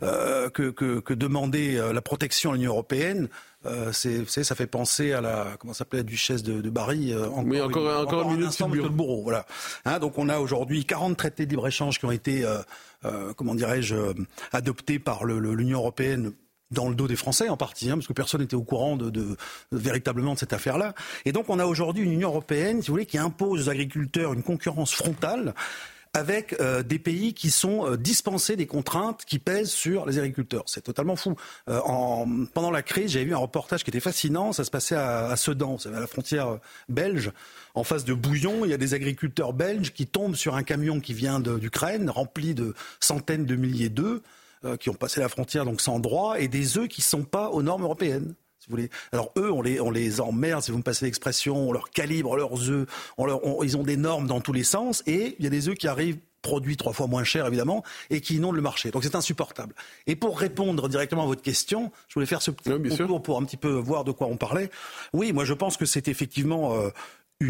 [0.00, 3.28] que, que, que demander la protection à l'Union européenne
[3.66, 7.12] euh, c'est, ça fait penser à la comment s'appelait la duchesse de, de Bari.
[7.12, 9.22] Euh, encore, une, encore, une minute de bourreau.
[9.22, 9.46] Voilà.
[9.84, 12.58] Hein, donc on a aujourd'hui 40 traités de libre échange qui ont été, euh,
[13.04, 13.96] euh comment dirais-je,
[14.52, 16.32] adoptés par le, l'Union européenne
[16.70, 19.10] dans le dos des Français en partie, hein, parce que personne n'était au courant de,
[19.10, 19.36] de,
[19.70, 20.94] véritablement de cette affaire-là.
[21.24, 24.32] Et donc on a aujourd'hui une Union européenne, si vous voulez, qui impose aux agriculteurs
[24.32, 25.54] une concurrence frontale
[26.14, 30.62] avec euh, des pays qui sont euh, dispensés des contraintes qui pèsent sur les agriculteurs.
[30.66, 31.34] C'est totalement fou.
[31.68, 34.52] Euh, en, pendant la crise, j'avais vu un reportage qui était fascinant.
[34.52, 37.32] Ça se passait à, Sedan, à la frontière belge.
[37.74, 41.00] En face de Bouillon, il y a des agriculteurs belges qui tombent sur un camion
[41.00, 44.20] qui vient d'Ukraine, rempli de centaines de milliers d'œufs,
[44.78, 47.50] qui ont passé la frontière donc sans droit, et des œufs qui ne sont pas
[47.50, 48.34] aux normes européennes.
[49.12, 52.36] Alors eux, on les, on les emmerde, si vous me passez l'expression, on leur calibre
[52.36, 52.86] leurs œufs,
[53.18, 55.68] on leur, ils ont des normes dans tous les sens, et il y a des
[55.68, 58.90] œufs qui arrivent produits trois fois moins cher évidemment et qui inondent le marché.
[58.90, 59.74] Donc c'est insupportable.
[60.06, 63.44] Et pour répondre directement à votre question, je voulais faire ce petit concours pour un
[63.44, 64.70] petit peu voir de quoi on parlait.
[65.12, 66.90] Oui, moi je pense que c'est effectivement euh,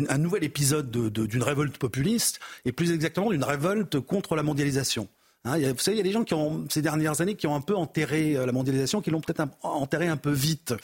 [0.08, 5.08] un nouvel épisode d'une révolte populiste et plus exactement d'une révolte contre la mondialisation.
[5.46, 7.54] Hein, vous savez, il y a des gens qui ont, ces dernières années, qui ont
[7.54, 10.74] un peu enterré euh, la mondialisation, qui l'ont peut-être enterré un peu vite.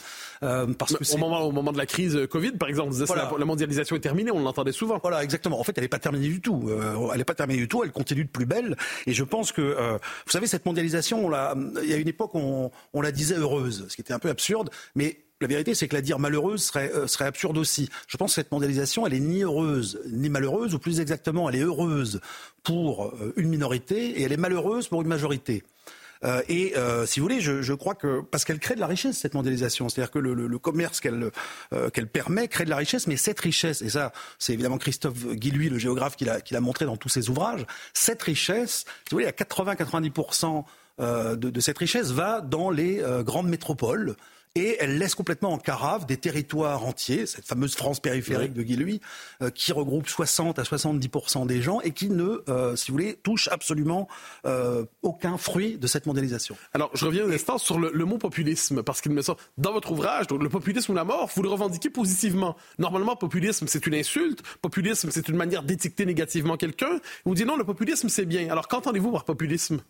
[0.43, 2.93] Euh, parce que au, moment, au moment de la crise Covid, par exemple,
[3.39, 4.99] la, mondialisation est terminée, on l'entendait souvent.
[5.01, 5.59] Voilà, exactement.
[5.59, 6.69] En fait, elle n'est pas terminée du tout.
[6.69, 8.77] Euh, elle n'est pas terminée du tout, elle continue de plus belle.
[9.07, 11.31] Et je pense que, euh, vous savez, cette mondialisation,
[11.81, 14.29] il y a une époque, on, on la disait heureuse, ce qui était un peu
[14.29, 17.89] absurde, mais la vérité, c'est que la dire malheureuse serait, euh, serait absurde aussi.
[18.07, 21.55] Je pense que cette mondialisation, elle est ni heureuse ni malheureuse, ou plus exactement, elle
[21.55, 22.21] est heureuse
[22.63, 25.63] pour euh, une minorité et elle est malheureuse pour une majorité.
[26.23, 28.87] Euh, et euh, si vous voulez, je, je crois que parce qu'elle crée de la
[28.87, 31.31] richesse cette mondialisation, c'est-à-dire que le, le, le commerce qu'elle
[31.73, 35.25] euh, qu'elle permet crée de la richesse, mais cette richesse, et ça, c'est évidemment Christophe
[35.33, 37.65] Guilluy, le géographe, qui l'a qui l'a montré dans tous ses ouvrages.
[37.93, 40.63] Cette richesse, si vous voulez, à 80-90
[40.99, 44.15] de, de, cette richesse va dans les grandes métropoles
[44.55, 48.99] et elle laisse complètement en carafe des territoires entiers, cette fameuse France périphérique de Guy
[49.41, 53.15] euh, qui regroupe 60 à 70% des gens et qui ne, euh, si vous voulez,
[53.23, 54.09] touche absolument
[54.45, 56.57] euh, aucun fruit de cette mondialisation.
[56.73, 59.91] Alors, je reviens un instant sur le, mot populisme, parce qu'il me semble, dans votre
[59.91, 62.57] ouvrage, donc, le populisme ou la mort, vous le revendiquez positivement.
[62.77, 66.99] Normalement, populisme, c'est une insulte, populisme, c'est une manière d'étiqueter négativement quelqu'un.
[67.25, 68.49] Vous dites non, le populisme, c'est bien.
[68.49, 69.81] Alors, qu'entendez-vous par populisme?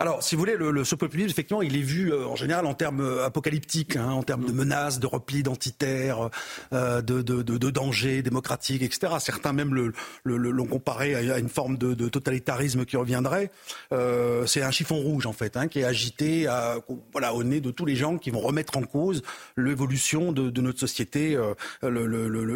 [0.00, 3.20] Alors, si vous voulez, le, ce populisme, effectivement, il est vu en général en termes
[3.24, 3.99] apocalyptiques.
[4.00, 6.30] Hein, en termes de menaces, de repli identitaire,
[6.72, 9.14] euh, de, de, de, danger démocratique, etc.
[9.20, 9.92] Certains même
[10.24, 13.50] l'ont comparé à une forme de, totalitarisme qui reviendrait.
[13.92, 16.78] Euh, c'est un chiffon rouge en fait, hein, qui est agité à,
[17.12, 19.22] voilà, au nez de tous les gens qui vont remettre en cause
[19.56, 21.54] l'évolution de, notre société, euh,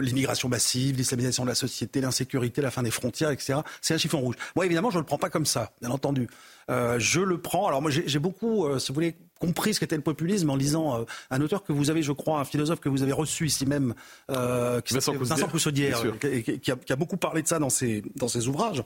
[0.01, 3.61] l'immigration massive, l'islamisation de la société, l'insécurité, la fin des frontières, etc.
[3.81, 4.37] C'est un chiffon rouge.
[4.57, 6.29] Moi, évidemment, je ne le prends pas comme ça, bien entendu.
[6.71, 7.67] Euh, je le prends.
[7.67, 11.01] Alors moi, j'ai beaucoup, euh, si vous voulez, compris ce qu'était le populisme en lisant
[11.01, 13.67] euh, un auteur que vous avez, je crois, un philosophe que vous avez reçu ici
[13.67, 13.95] même,
[14.29, 18.83] qui Vincent, Vincent Poussaudière, qui, a, beaucoup parlé de ça dans ses, dans ses ouvrages.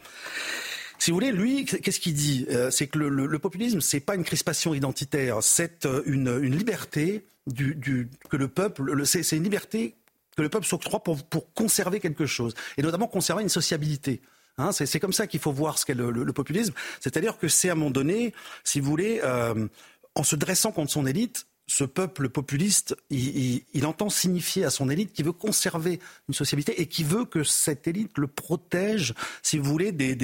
[0.98, 4.16] Si vous voulez, lui, qu'est-ce qu'il dit C'est que le, le, le populisme, c'est pas
[4.16, 9.94] une crispation identitaire, c'est une, une, liberté du, du, que le peuple, c'est une liberté
[10.36, 14.20] que le peuple s'octroie pour, pour conserver quelque chose, et notamment conserver une sociabilité.
[14.58, 16.74] Hein, c'est comme ça qu'il faut voir ce qu'est le, populisme.
[17.00, 19.68] C'est-à-dire que c'est à un moment donné, si vous voulez, euh,
[20.14, 25.12] en se dressant contre son élite, ce peuple populiste, il, entend signifier à son élite
[25.12, 29.64] qu'il veut conserver une sociabilité et qu'il veut que cette élite le protège, si vous
[29.64, 30.16] voulez, des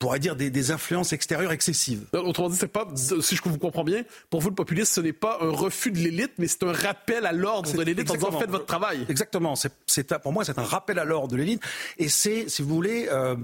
[0.00, 2.06] pourrait dire des, influences extérieures excessives.
[2.14, 5.12] Autrement dit, c'est pas, si je vous comprends bien, pour vous le populisme, ce n'est
[5.12, 8.38] pas un refus de l'élite, mais c'est un rappel à l'ordre de l'élite en disant
[8.38, 9.04] faites votre travail.
[9.10, 9.54] Exactement.
[9.56, 11.62] C'est, pour moi, c'est un rappel à l'ordre de l'élite,
[11.98, 13.36] et c'est, si vous voulez, euh,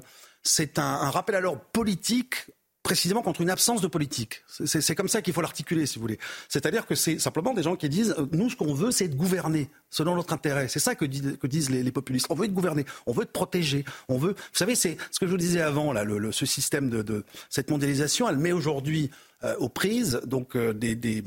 [0.42, 2.46] c'est un, un, rappel à l'ordre politique
[2.86, 4.44] précisément contre une absence de politique.
[4.64, 6.20] C'est comme ça qu'il faut l'articuler, si vous voulez.
[6.48, 9.16] C'est-à-dire que c'est simplement des gens qui disent euh, nous, ce qu'on veut, c'est être
[9.16, 10.68] gouverné selon notre intérêt.
[10.68, 12.28] C'est ça que, disent les, populistes.
[12.30, 14.34] On veut être gouverné, on veut être protégé, on veut.
[14.34, 18.28] Vous savez, c'est ce que je vous disais avant là, ce système de, cette mondialisation,
[18.28, 19.10] elle met aujourd'hui
[19.58, 21.22] aux prises donc euh, des, des,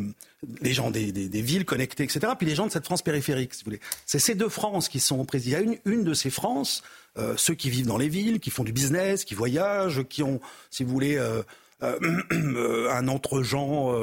[0.62, 2.34] les gens des, des, villes connectées, etc.
[2.38, 3.82] Puis les gens de cette France périphérique, si vous voulez.
[4.06, 5.46] C'est ces deux France qui sont aux prises.
[5.46, 6.84] Il y a une, une de ces France
[7.18, 10.40] euh, ceux qui vivent dans les villes, qui font du business, qui voyagent, qui ont,
[10.70, 11.42] si vous voulez, euh,
[11.84, 13.96] euh, un entre-gens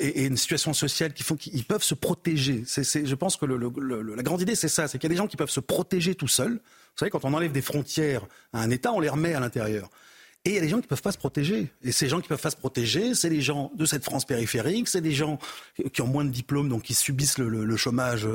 [0.00, 2.64] et, une situation sociale qui font qu'ils peuvent se protéger.
[2.66, 5.36] Je pense que la grande idée, c'est ça, c'est qu'il y a des gens qui
[5.36, 6.54] peuvent se protéger tout seuls.
[6.54, 9.90] Vous savez, quand on enlève des frontières à un État, on les remet à l'intérieur.
[10.48, 11.70] Et il y a des gens qui ne peuvent pas se protéger.
[11.82, 14.24] Et ces gens qui ne peuvent pas se protéger, c'est les gens de cette France
[14.24, 15.38] périphérique, c'est des gens
[15.92, 18.26] qui ont moins de diplômes, donc qui subissent le, chômage,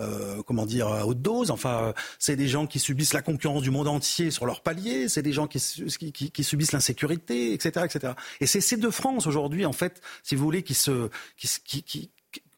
[0.00, 1.50] euh, comment dire, à haute dose.
[1.50, 5.20] Enfin, c'est des gens qui subissent la concurrence du monde entier sur leur palier, c'est
[5.20, 8.14] des gens qui, subissent l'insécurité, etc., etc.
[8.40, 12.10] Et c'est ces deux France aujourd'hui, en fait, si vous voulez, qui se, qui,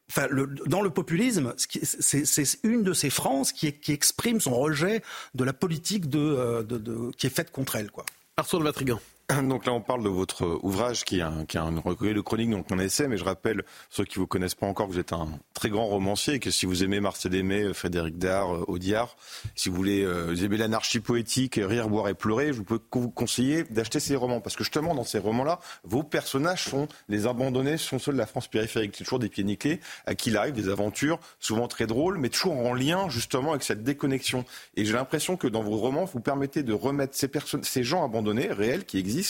[0.09, 0.27] Enfin,
[0.67, 5.03] dans le populisme, c'est une de ces France qui, exprime son rejet
[5.35, 7.91] de la politique euh, qui est faite contre elle.
[7.91, 8.05] Quoi.
[8.37, 8.99] Arthur de Vatrigan.
[9.43, 12.69] Donc là, on parle de votre ouvrage qui est un, un recueil de chroniques, donc
[12.69, 15.69] mon essai, mais je rappelle, ceux qui vous connaissent pas encore, vous êtes un très
[15.69, 19.15] grand romancier et que si vous aimez Marcel Aimé, Frédéric Dard, euh, Audiard,
[19.55, 23.63] si vous voulez, euh, aimez l'anarchie poétique, rire, boire et pleurer, je peux vous conseiller
[23.63, 24.41] d'acheter ces romans.
[24.41, 28.25] Parce que justement, dans ces romans-là, vos personnages sont les abandonnés, sont ceux de la
[28.25, 28.95] France périphérique.
[28.97, 32.29] C'est toujours des pieds nickelés, à qui il arrive des aventures, souvent très drôles, mais
[32.29, 34.45] toujours en lien justement avec cette déconnexion.
[34.75, 38.85] Et j'ai l'impression que dans vos romans, vous permettez de remettre ces gens abandonnés, réels,
[38.85, 39.20] qui existent,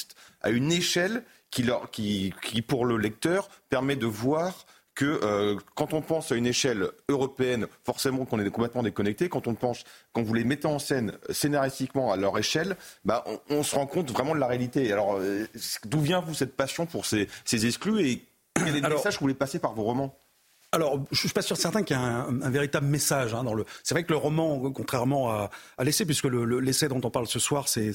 [0.42, 6.02] à une échelle qui, qui, pour le lecteur, permet de voir que euh, quand on
[6.02, 9.30] pense à une échelle européenne, forcément qu'on est complètement déconnecté.
[9.30, 12.76] Quand on pense, quand vous les mettez en scène scénaristiquement à leur échelle,
[13.06, 14.92] bah, on, se rend compte vraiment de la réalité.
[14.92, 15.48] Alors, euh,
[15.86, 19.26] d'où vient vous cette passion pour ces, exclus et quel est le message que vous
[19.26, 20.21] voulez passer par vos romans?
[20.74, 23.66] Alors, je suis pas sûr certain qu'il y ait un, véritable message hein, dans le.
[23.84, 27.40] C'est vrai que le roman, contrairement à, à l'essai, puisque l'essai dont on parle ce
[27.40, 27.94] soir, c'est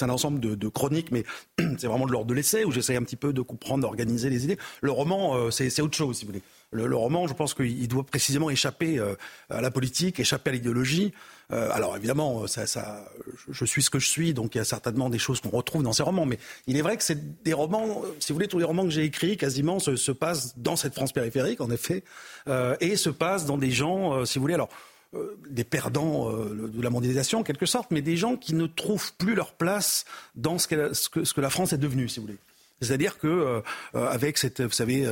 [0.00, 1.24] un ensemble de, de chroniques, mais
[1.58, 4.44] c'est vraiment de l'ordre de l'essai où j'essaie un petit peu de comprendre, d'organiser les
[4.44, 4.58] idées.
[4.82, 6.44] Le roman, euh, c'est autre chose, si vous voulez.
[6.70, 9.16] Le, le roman, je pense qu'il doit précisément échapper euh,
[9.50, 11.12] à la politique, échapper à l'idéologie.
[11.52, 13.04] Euh, alors évidemment, ça,
[13.48, 15.82] je suis ce que je suis, donc il y a certainement des choses qu'on retrouve
[15.82, 16.26] dans ces romans.
[16.26, 18.90] Mais il est vrai que c'est des romans, si vous voulez, tous les romans que
[18.90, 22.02] j'ai écrits quasiment se, se, passent dans cette France périphérique, en effet,
[22.48, 24.70] euh, et se passent dans des gens, euh, si vous voulez, alors
[25.14, 29.12] euh, des perdants de la mondialisation en quelque sorte, mais des gens qui ne trouvent
[29.14, 30.04] plus leur place
[30.34, 32.38] dans ce que, la France est devenue, si vous voulez.
[32.80, 33.62] C'est-à-dire que
[33.94, 35.08] avec cette, vous savez,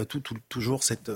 [0.50, 1.10] toujours cette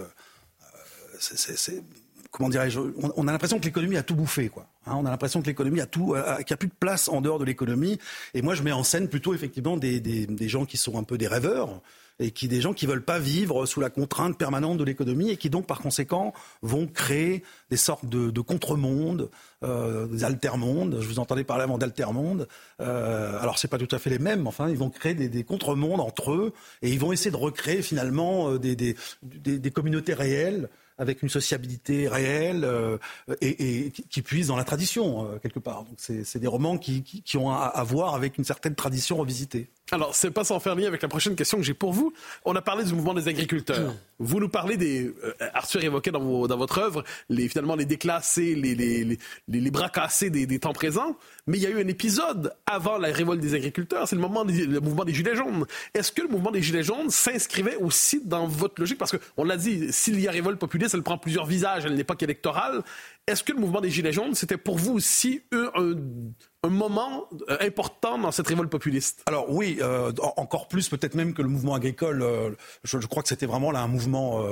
[2.30, 2.80] comment dirais-je,
[3.16, 4.66] on, a l'impression que l'économie a tout bouffé, quoi.
[4.86, 4.94] Hein.
[4.96, 7.20] on a l'impression que l'économie a tout, euh, qu'il n'y a plus de place en
[7.20, 7.98] dehors de l'économie.
[8.34, 11.18] Et moi, je mets en scène plutôt effectivement des, des, gens qui sont un peu
[11.18, 11.80] des rêveurs
[12.20, 15.36] et qui des gens qui veulent pas vivre sous la contrainte permanente de l'économie et
[15.36, 19.30] qui donc par conséquent vont créer des sortes de, de contre-mondes,
[19.62, 20.98] euh, des altermondes.
[21.00, 22.48] Je vous entendais parler avant d'altermondes.
[22.80, 25.44] Euh, alors c'est pas tout à fait les mêmes, enfin ils vont créer des, des
[25.44, 26.52] contre-mondes entre eux
[26.82, 30.68] et ils vont essayer de recréer finalement euh, des, des, des communautés réelles
[30.98, 32.98] avec une sociabilité réelle euh,
[33.40, 35.84] et, qui puise dans la tradition, euh, quelque part.
[35.84, 39.68] Donc c'est des romans qui, ont à, à voir avec une certaine tradition revisitée.
[39.90, 42.12] Alors, c'est pas sans faire lien avec la prochaine question que j'ai pour vous.
[42.44, 43.94] On a parlé du mouvement des agriculteurs.
[44.20, 45.06] Vous nous parlez des...
[45.06, 49.70] Euh, Arthur évoquait dans, dans votre œuvre les, finalement les déclassés, les, les, les, les
[49.70, 51.16] bras cassés des, des, temps présents.
[51.46, 54.44] Mais il y a eu un épisode avant la révolte des agriculteurs, c'est le, moment
[54.44, 55.64] le mouvement des Gilets jaunes.
[55.94, 58.98] Est-ce que le mouvement des Gilets jaunes s'inscrivait aussi dans votre logique?
[58.98, 62.22] Parce qu'on l'a dit, s'il y a révolte populiste, elle prend plusieurs visages à l'époque
[62.22, 62.82] électorale.
[63.26, 68.18] Est-ce que le mouvement des Gilets jaunes, c'était pour vous aussi un, moment euh, important
[68.18, 69.22] dans cette révolte populiste?
[69.26, 72.22] Alors oui, euh, encore plus peut-être même que le mouvement agricole.
[72.22, 72.50] Euh,
[72.84, 74.44] je, crois que c'était vraiment là un mouvement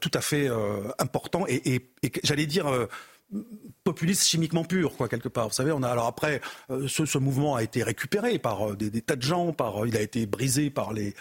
[0.00, 0.48] tout à fait
[0.98, 1.90] important et
[2.24, 2.66] j'allais dire
[3.86, 5.46] populiste chimiquement pur, quoi, quelque part.
[5.46, 8.74] Vous savez, on a alors après euh, ce, ce, mouvement a été récupéré par euh,
[8.74, 11.14] des, des, tas de gens, par euh, il a été brisé par les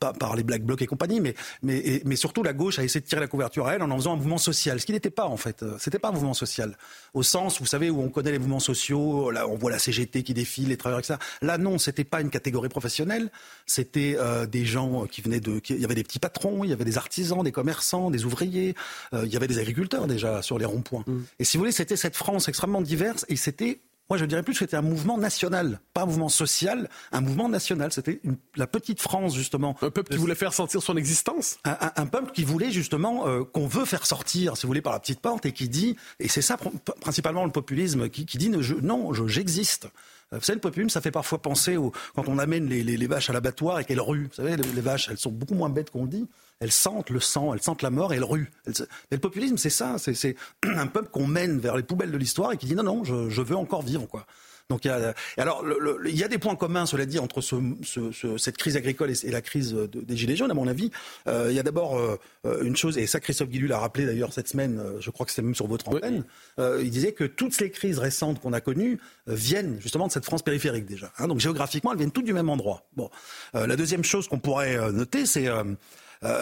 [0.00, 3.00] par, par, les Black Blocs et compagnie, mais mais mais surtout la gauche a essayé
[3.00, 5.08] de tirer la couverture à elle en en faisant un mouvement social, ce qui n'était
[5.08, 5.64] pas en fait.
[5.78, 6.76] C'était pas un mouvement social
[7.14, 10.24] au sens, vous savez, où on connaît les mouvements sociaux, là on voit la CGT
[10.24, 11.18] qui défile, les travailleurs, etc.
[11.40, 13.30] Là non, c'était pas une catégorie professionnelle,
[13.64, 16.84] c'était des gens qui venaient de, il y avait des petits patrons, il y avait
[16.84, 18.74] des artisans, des commerçants, des ouvriers,
[19.14, 21.04] il y avait des agriculteurs déjà sur les ronds-points.
[21.06, 21.20] Mmh.
[21.38, 23.80] Et si vous voulez, c'était cette France extrêmement diverse et c'était
[24.12, 27.48] moi, je dirais plus que c'était un mouvement national, pas un mouvement social, un mouvement
[27.48, 27.92] national.
[27.92, 28.20] C'était
[28.56, 29.74] la petite France, justement.
[29.80, 31.58] Un peuple qui voulait faire sentir son existence?
[31.64, 35.00] Un, peuple qui voulait, justement, euh, qu'on veut faire sortir, si vous voulez, par la
[35.00, 36.58] petite porte et qui dit, et c'est ça
[37.00, 39.88] principalement le populisme, qui, dit non, j'existe.
[40.30, 43.06] Vous savez, le populisme, ça fait parfois penser au, quand on amène les, les, les
[43.06, 44.28] vaches à l'abattoir et qu'elles ruent.
[44.28, 46.28] Vous savez, les, vaches, elles sont beaucoup moins bêtes qu'on le dit.
[46.60, 48.50] Elles sentent le sang, elles sentent la mort et elles ruent.
[48.66, 48.72] Mais
[49.12, 49.96] le populisme, c'est ça.
[49.98, 53.04] C'est un peuple qu'on mène vers les poubelles de l'histoire et qui dit non, non,
[53.04, 54.26] je, je veux encore vivre, quoi.
[54.72, 55.64] Donc il y a, alors
[56.06, 59.30] il y a des points communs, cela dit, entre ce, ce, cette crise agricole et,
[59.30, 60.90] la crise des gilets jaunes, à mon avis.
[61.26, 62.18] Euh, il y a d'abord euh,
[62.62, 65.32] une chose, et ça Christophe Guillu l'a rappelé d'ailleurs cette semaine, euh, je crois que
[65.32, 66.24] c'était même sur votre antenne.
[66.58, 68.98] Euh, il disait que toutes les crises récentes qu'on a connues
[69.28, 71.12] euh, viennent justement de cette France périphérique déjà.
[71.18, 72.84] Hein, donc géographiquement, elles viennent toutes du même endroit.
[72.96, 73.10] Bon,
[73.52, 75.48] la deuxième chose qu'on pourrait noter, c'est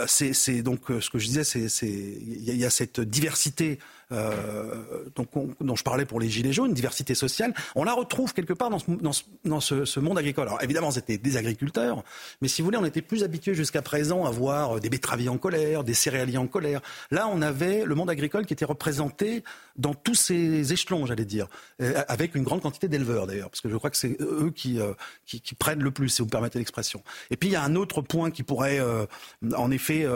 [0.06, 1.42] c'est donc ce que je disais,
[1.82, 3.78] il y, a cette diversité
[4.12, 5.04] euh,
[5.60, 9.60] dont je parlais pour les Gilets jaunes, diversité sociale, on la retrouve quelque part dans
[9.60, 10.48] ce, monde agricole.
[10.48, 12.02] Alors évidemment, c'était des agriculteurs,
[12.40, 15.38] mais si vous voulez, on était plus habitués jusqu'à présent à voir des betteraviers en
[15.38, 16.80] colère, des céréaliers en colère.
[17.12, 19.44] Là, on avait le monde agricole qui était représenté
[19.76, 21.46] dans tous ces échelons, j'allais dire,
[21.80, 24.80] euh, avec une grande quantité d'éleveurs d'ailleurs, parce que je crois que c'est eux qui,
[24.80, 24.92] euh,
[25.60, 27.02] prennent le plus, si vous me permettez l'expression.
[27.30, 28.80] Et puis il y a un autre point qui pourrait
[29.56, 30.06] en effet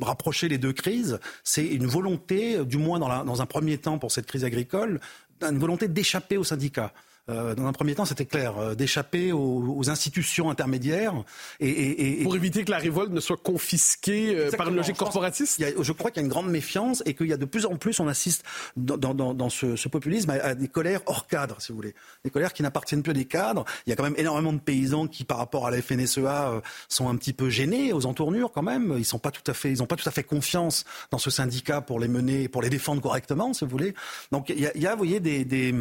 [0.00, 4.26] rapprocher les deux crises, c'est une volonté, du moins dans un premier temps pour cette
[4.26, 5.00] crise agricole,
[5.42, 6.92] une volonté d'échapper aux syndicats.
[7.30, 11.14] Euh, dans un premier temps, c'était clair, euh, d'échapper aux, institutions intermédiaires.
[11.58, 15.92] Et, Pour éviter que la révolte ne soit confisquée euh, par une logique corporatiste Je
[15.92, 17.98] crois qu'il y a une grande méfiance et qu'il y a de plus en plus,
[17.98, 18.44] on assiste
[18.76, 21.94] dans, ce, populisme à, des colères hors cadre, si vous voulez.
[22.24, 23.64] Des colères qui n'appartiennent plus à des cadres.
[23.86, 27.08] Il y a quand même énormément de paysans qui, par rapport à la FNSEA, sont
[27.08, 28.94] un petit peu gênés aux entournures quand même.
[28.98, 32.00] Ils n'ont pas tout à fait, pas tout à fait confiance dans ce syndicat pour
[32.00, 33.94] les mener, pour les défendre correctement, si vous voulez.
[34.30, 35.72] Donc il y a, vous voyez, des des,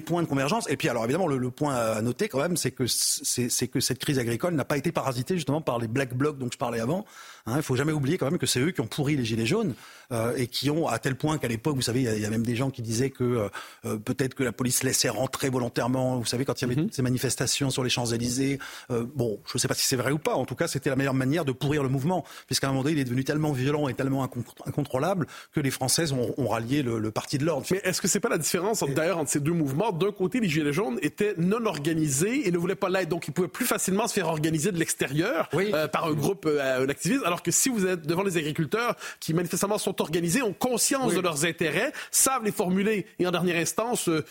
[0.00, 0.68] points de convergence.
[0.70, 3.98] Et puis, alors évidemment, le, point à noter quand même, c'est que, c'est, que cette
[3.98, 7.04] crise agricole n'a pas été parasitée justement par les black blocs dont je parlais avant.
[7.46, 9.24] Hein, il ne faut jamais oublier quand même que c'est eux qui ont pourri les
[9.24, 9.74] gilets jaunes
[10.10, 12.44] euh, et qui ont, à tel point qu'à l'époque, vous savez, il y, a même
[12.44, 13.48] des gens qui disaient que euh,
[13.84, 16.18] euh, peut-être que la police laissait rentrer volontairement.
[16.18, 16.88] Vous savez, quand il y avait mhm.
[16.90, 18.58] ces manifestations sur les Champs-Élysées,
[18.90, 20.34] bon, je ne sais pas si c'est vrai ou pas.
[20.34, 22.96] En tout cas, c'était la meilleure manière de pourrir le mouvement, puisqu'à un moment donné,
[22.96, 27.38] il est devenu tellement violent et tellement incontrôlable que les Françaises ont, rallié le, parti
[27.38, 27.66] de l'ordre.
[27.70, 29.92] Mais est-ce que c'est pas la différence, d'ailleurs, entre ces deux mouvements?
[29.92, 33.32] D'un côté, les gilets jaunes étaient non organisés et ne voulaient pas l'être, donc ils
[33.32, 35.48] pouvaient plus facilement se faire organiser de l'extérieur
[35.92, 40.00] par un groupe d'activistes alors que si vous êtes devant les agriculteurs qui manifestement sont
[40.00, 44.24] organisés, ont conscience de leurs intérêts, savent les formuler et en dernière instance euh,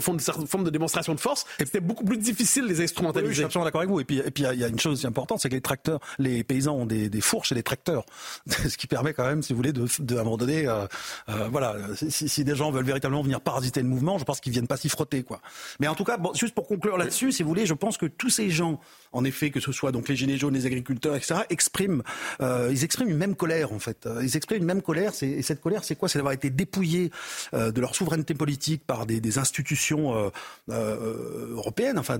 [0.00, 3.28] font une forme de démonstration de force, c'était beaucoup plus difficile de les instrumentaliser.
[3.28, 4.00] Oui, je suis absolument d'accord avec vous.
[4.00, 6.86] Et puis, il y a une chose importante, c'est que les tracteurs, les paysans ont
[6.86, 8.04] des, fourches et des tracteurs,
[8.46, 10.86] ce qui permet quand même, si vous voulez, de, de à un moment donné, euh,
[11.28, 11.76] euh, voilà,
[12.08, 14.88] si, des gens veulent véritablement venir parasiter le mouvement, je pense qu'ils viennent pas s'y
[14.88, 15.40] frotter, quoi.
[15.80, 18.06] Mais en tout cas, bon, juste pour conclure là-dessus, si vous voulez, je pense que
[18.06, 18.80] tous ces gens,
[19.12, 22.02] en effet, que ce soit donc les gilets jaunes, les agriculteurs, etc., expriment
[22.40, 24.06] euh, ils expriment une même colère en fait.
[24.06, 25.12] Euh, ils expriment une même colère.
[25.22, 26.08] Et cette colère, c'est quoi?
[26.08, 27.10] C'est d'avoir été dépouillés
[27.54, 30.32] euh, de leur souveraineté politique par des, institutions
[30.68, 32.18] européennes, enfin,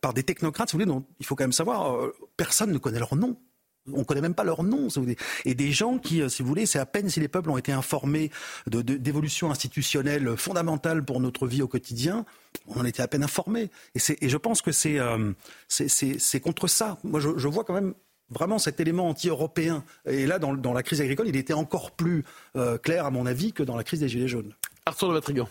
[0.00, 0.68] par des technocrates.
[0.68, 1.96] Si vous voulez, dont il faut quand même savoir,
[2.36, 3.36] personne ne connaît leur nom.
[3.92, 4.88] On ne connaît même pas leur nom.
[5.44, 7.72] Et des gens qui, si vous voulez, c'est à peine si les peuples ont été
[7.72, 8.30] informés
[8.66, 12.26] d'évolutions institutionnelles fondamentales pour notre vie au quotidien,
[12.66, 13.70] on en était à peine informés.
[13.94, 14.98] Et, je pense que c'est
[15.68, 16.98] c'est contre ça.
[17.04, 17.94] Moi, je vois quand même
[18.30, 19.84] vraiment cet élément anti-européen.
[20.06, 22.24] Et là, dans, la crise agricole, il était encore plus
[22.56, 24.52] euh, clair, à mon avis, que dans la crise des Gilets jaunes.
[24.86, 25.48] Arthur de Vatrigan.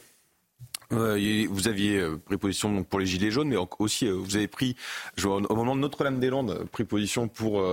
[0.89, 4.75] vous aviez euh, pris position pour les gilets jaunes, mais aussi euh, vous avez pris,
[5.23, 7.63] au moment de Notre-Dame-des-Landes, pris position pour,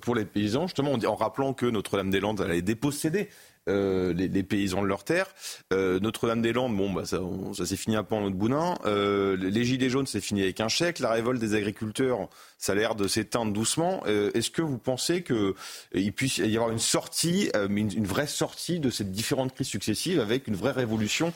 [0.00, 3.28] pour les paysans, justement en rappelant que Notre-Dame-des-Landes allait déposséder
[3.68, 5.26] euh, les, paysans de leur terre.
[5.72, 7.20] Euh, Notre-Dame-des-Landes, bon, bah, ça,
[7.64, 8.76] s'est fini un peu en autre boudin.
[8.86, 10.98] Euh, les Gilets jaunes, c'est fini avec un chèque.
[10.98, 14.04] La révolte des agriculteurs, ça a l'air de s'éteindre doucement.
[14.06, 19.04] Est-ce que vous pensez qu'il puisse y avoir une sortie, une, vraie sortie de ces
[19.04, 21.32] différentes crises successives avec une vraie révolution,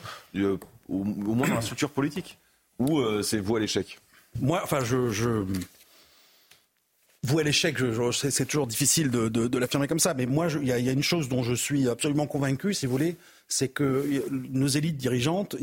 [0.89, 2.39] au, moins dans la structure politique?
[2.79, 3.99] Ou c'est vous à l'échec?
[4.41, 5.45] Moi, enfin, je
[7.27, 7.77] vous à l'échec,
[8.13, 11.43] c'est toujours difficile de, l'affirmer comme ça, mais moi, il y, a une chose dont
[11.43, 13.17] je suis absolument convaincu, si vous voulez,
[13.47, 15.55] c'est que nos élites dirigeantes,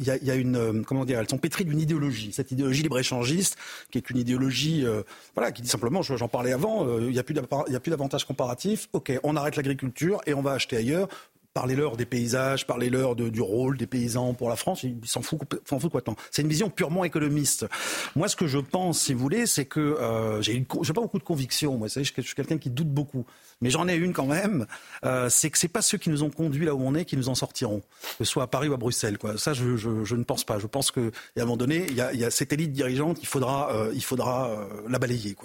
[0.00, 3.56] il y a, une, euh, comment dire, elles sont pétries d'une idéologie, cette idéologie libre-échangiste,
[3.90, 5.02] qui est une idéologie, euh,
[5.34, 8.88] voilà, qui dit simplement, j'en parlais avant, euh, il n'y a plus d'avantages comparatifs.
[8.94, 11.08] Ok, on arrête l'agriculture et on va acheter ailleurs.
[11.52, 15.80] Parlez-leur des paysages, parlez-leur du rôle des paysans pour la France, ils s'en foutent, s'en
[15.80, 16.14] foutent tant.
[16.30, 17.66] C'est une vision purement économiste.
[18.14, 21.24] Moi, ce que je pense, si vous voulez, c'est que euh, j'ai pas beaucoup de
[21.24, 21.76] convictions.
[21.76, 23.26] Moi, je suis quelqu'un qui doute beaucoup
[23.60, 24.66] mais j'en ai une quand même,
[25.04, 27.16] euh, c'est que c'est pas ceux qui nous ont conduits là où on est qui
[27.16, 27.82] nous en sortiront,
[28.18, 29.18] que ce soit à Paris ou à Bruxelles.
[29.36, 30.58] Ça, je, ne pense pas.
[30.58, 33.92] Je pense qu'à un moment donné, il y a, cette élite dirigeante, il faudra, euh,
[33.94, 35.36] il faudra euh, la balayer.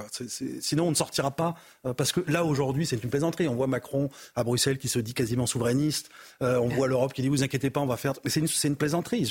[0.61, 1.55] Sinon, on ne sortira pas,
[1.97, 3.47] parce que là, aujourd'hui, c'est une plaisanterie.
[3.47, 6.09] On voit Macron à Bruxelles qui se dit quasiment souverainiste.
[6.41, 8.13] on voit l'Europe qui dit, vous inquiétez pas, on va faire...
[8.23, 9.29] Mais c'est une, une, plaisanterie.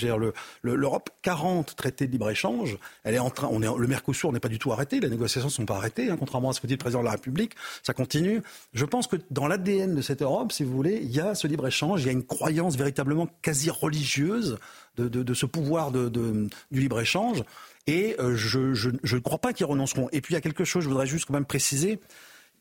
[0.63, 3.49] L'Europe, 40 traités de libre-échange, elle est en train...
[3.51, 6.11] On est, le Mercosur n'est pas du tout arrêté, les négociations ne sont pas arrêtées,
[6.11, 7.53] hein, contrairement à ce que dit le président de la République.
[7.83, 8.43] Ça continue
[8.75, 11.47] je pense que dans l'ADN de cette Europe, si vous voulez, il y a ce
[11.47, 14.59] libre-échange, il y a une croyance véritablement quasi religieuse
[14.97, 17.45] de, ce pouvoir du libre-échange.
[17.87, 20.09] Et euh, je ne crois pas qu'ils renonceront.
[20.11, 22.01] Et puis il y a quelque chose, je voudrais juste quand même préciser,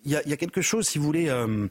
[0.06, 1.68] il y a, quelque chose, si vous voulez, euh,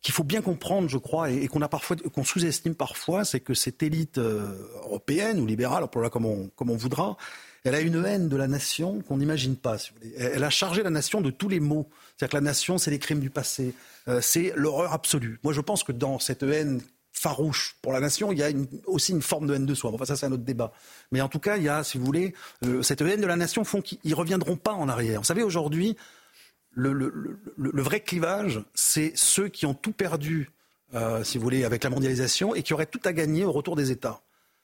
[0.00, 4.48] qu'il faut bien comprendre, je crois, et, qu'on sous-estime parfois, c'est que cette élite euh,
[4.84, 7.18] européenne ou libérale, pour là comme on, comme on voudra,
[7.64, 9.76] elle a une haine de la nation qu'on n'imagine pas.
[10.16, 11.88] Elle a chargé la nation de tous les maux.
[12.16, 13.74] C'est-à-dire que la nation, c'est les crimes du passé,
[14.08, 15.38] euh, c'est l'horreur absolue.
[15.42, 16.80] Moi, je pense que dans cette haine
[17.12, 18.50] farouche pour la nation, il y a
[18.86, 19.90] aussi une forme de haine de soi.
[19.92, 20.72] Enfin, ça, c'est un autre débat.
[21.12, 22.34] Mais en tout cas, il y a, si vous voulez,
[22.64, 25.20] euh, cette haine de la nation font qu'ils ne reviendront pas en arrière.
[25.20, 25.96] Vous savez, aujourd'hui,
[26.72, 30.50] le, vrai clivage, c'est ceux qui ont tout perdu,
[30.94, 33.76] euh, si vous voulez, avec la mondialisation et qui auraient tout à gagner au retour
[33.76, 34.22] des États,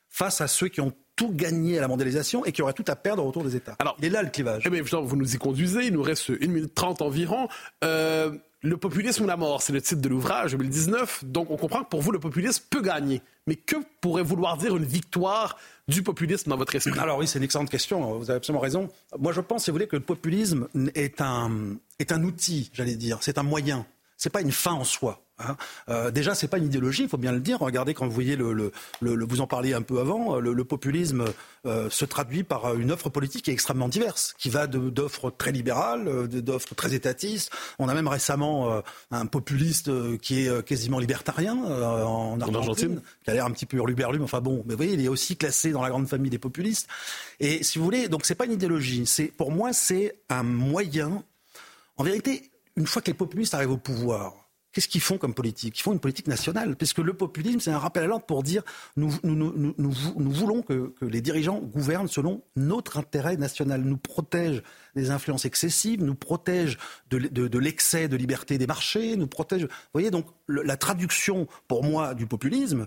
[0.09, 2.95] face à ceux qui ont tout gagner à la mondialisation et qui aurait tout à
[2.95, 3.75] perdre au retour des États.
[3.79, 4.62] Alors, il est là le clivage.
[4.67, 7.49] Eh vous nous y conduisez, il nous reste une minute trente environ.
[7.83, 8.31] Euh,
[8.62, 11.25] le populisme ou la mort, c'est le titre de l'ouvrage 2019.
[11.25, 13.23] Donc on comprend que pour vous, le populisme peut gagner.
[13.47, 15.57] Mais que pourrait vouloir dire une victoire
[15.89, 16.99] du populisme dans votre esprit?
[16.99, 18.19] Alors oui, c'est une excellente question.
[18.19, 18.89] Vous avez absolument raison.
[19.19, 22.97] Moi, je pense, si vous voulez, que le populisme est un, est un outil, j'allais
[22.97, 23.19] dire.
[23.21, 23.87] C'est un moyen.
[24.27, 25.22] C'est pas une fin en soi.
[25.39, 25.57] Hein.
[25.89, 27.61] Euh, déjà, c'est pas une idéologie, il faut bien le dire.
[27.61, 31.27] Regardez quand vous voyez le, vous en parliez un peu avant, le, populisme
[31.64, 35.53] euh, se traduit par une offre politique qui est extrêmement diverse, qui va d'offres très
[35.53, 37.53] libérales, euh, d'offres très étatistes.
[37.79, 43.47] On a même récemment un populiste qui est quasiment libertarien en Argentine, qui a l'air
[43.47, 45.83] un petit peu hurluberlu, mais enfin bon, mais vous voyez, il est aussi classé dans
[45.83, 46.89] la grande famille des populistes.
[47.39, 49.07] Et si vous voulez, donc c'est pas une idéologie.
[49.07, 51.22] C'est pour moi, c'est un moyen.
[51.97, 54.47] En vérité, une fois que les populistes arrivent au pouvoir
[54.77, 55.79] Qu'est-ce qu'ils font comme politique?
[55.79, 58.62] Ils font une politique nationale, puisque le populisme, c'est un rappel à l'ordre pour dire
[58.95, 64.62] nous, voulons que, les dirigeants gouvernent selon notre intérêt national, nous protègent
[64.95, 66.77] des influences excessives, nous protègent
[67.09, 69.62] de, l'excès de liberté des marchés, nous protègent.
[69.62, 72.87] Vous voyez, donc la traduction, pour moi, du populisme,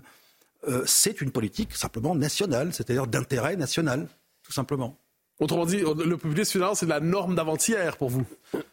[0.68, 4.06] euh, c'est une politique simplement nationale, c'est-à-dire d'intérêt national,
[4.44, 4.96] tout simplement.
[5.40, 8.26] Autrement dit, le populisme, finalement, c'est la norme d'avant-hier pour vous.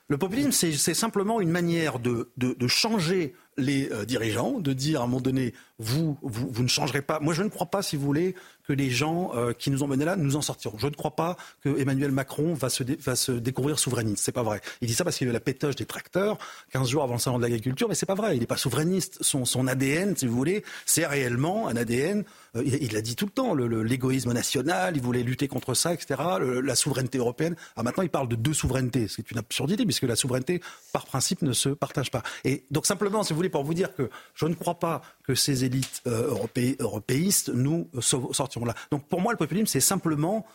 [0.09, 5.03] Le populisme, c'est simplement une manière de, de, changer les euh, dirigeants, de dire à
[5.05, 7.20] un moment donné, vous, vous, vous, ne changerez pas.
[7.20, 8.36] Moi, je ne crois pas, si vous voulez,
[8.68, 10.78] que les gens euh, qui nous ont menés là nous en sortiront.
[10.78, 14.24] Je ne crois pas que Emmanuel Macron va se, va se découvrir souverainiste.
[14.24, 14.61] C'est pas vrai.
[14.82, 16.38] Il dit ça parce qu'il a la pétoche des tracteurs
[16.74, 18.36] 15 jours avant le salon de l'agriculture, mais c'est pas vrai.
[18.36, 19.20] Il n'est pas souverainiste.
[19.22, 22.26] Son, son ADN, si vous voulez, c'est réellement un ADN.
[22.55, 23.55] Euh, il l'a dit tout le temps.
[23.55, 26.22] L'égoïsme national, il voulait lutter contre ça, etc.
[26.41, 27.55] la souveraineté européenne.
[27.76, 30.61] Ah, maintenant, il parle de deux souverainetés, ce qui est une absurdité puisque la souveraineté,
[30.91, 32.24] par principe, ne se partage pas.
[32.43, 35.36] Et donc simplement, si vous voulez, pour vous dire que je ne crois pas que
[35.36, 36.34] ces élites euh,
[36.80, 38.75] européistes nous sortiront là.
[38.91, 40.45] Donc pour moi, le populisme, c'est simplement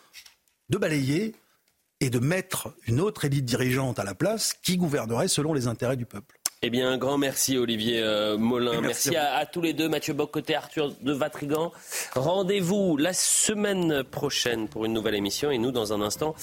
[0.69, 1.35] de balayer
[1.99, 5.95] et de mettre une autre élite dirigeante à la place qui gouvernerait selon les intérêts
[5.95, 6.39] du peuple.
[6.65, 8.79] Eh bien, un grand merci Olivier euh, Molin.
[8.79, 11.73] Merci, à, tous les deux, Mathieu Bocoté, Arthur de Vatrigan.
[12.15, 15.51] Rendez-vous la semaine prochaine pour une nouvelle émission.
[15.51, 16.35] Et nous, dans un instant,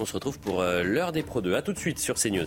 [0.00, 1.54] on se retrouve pour euh, l'heure des Pro 2.
[1.54, 2.46] A tout de suite sur CNews.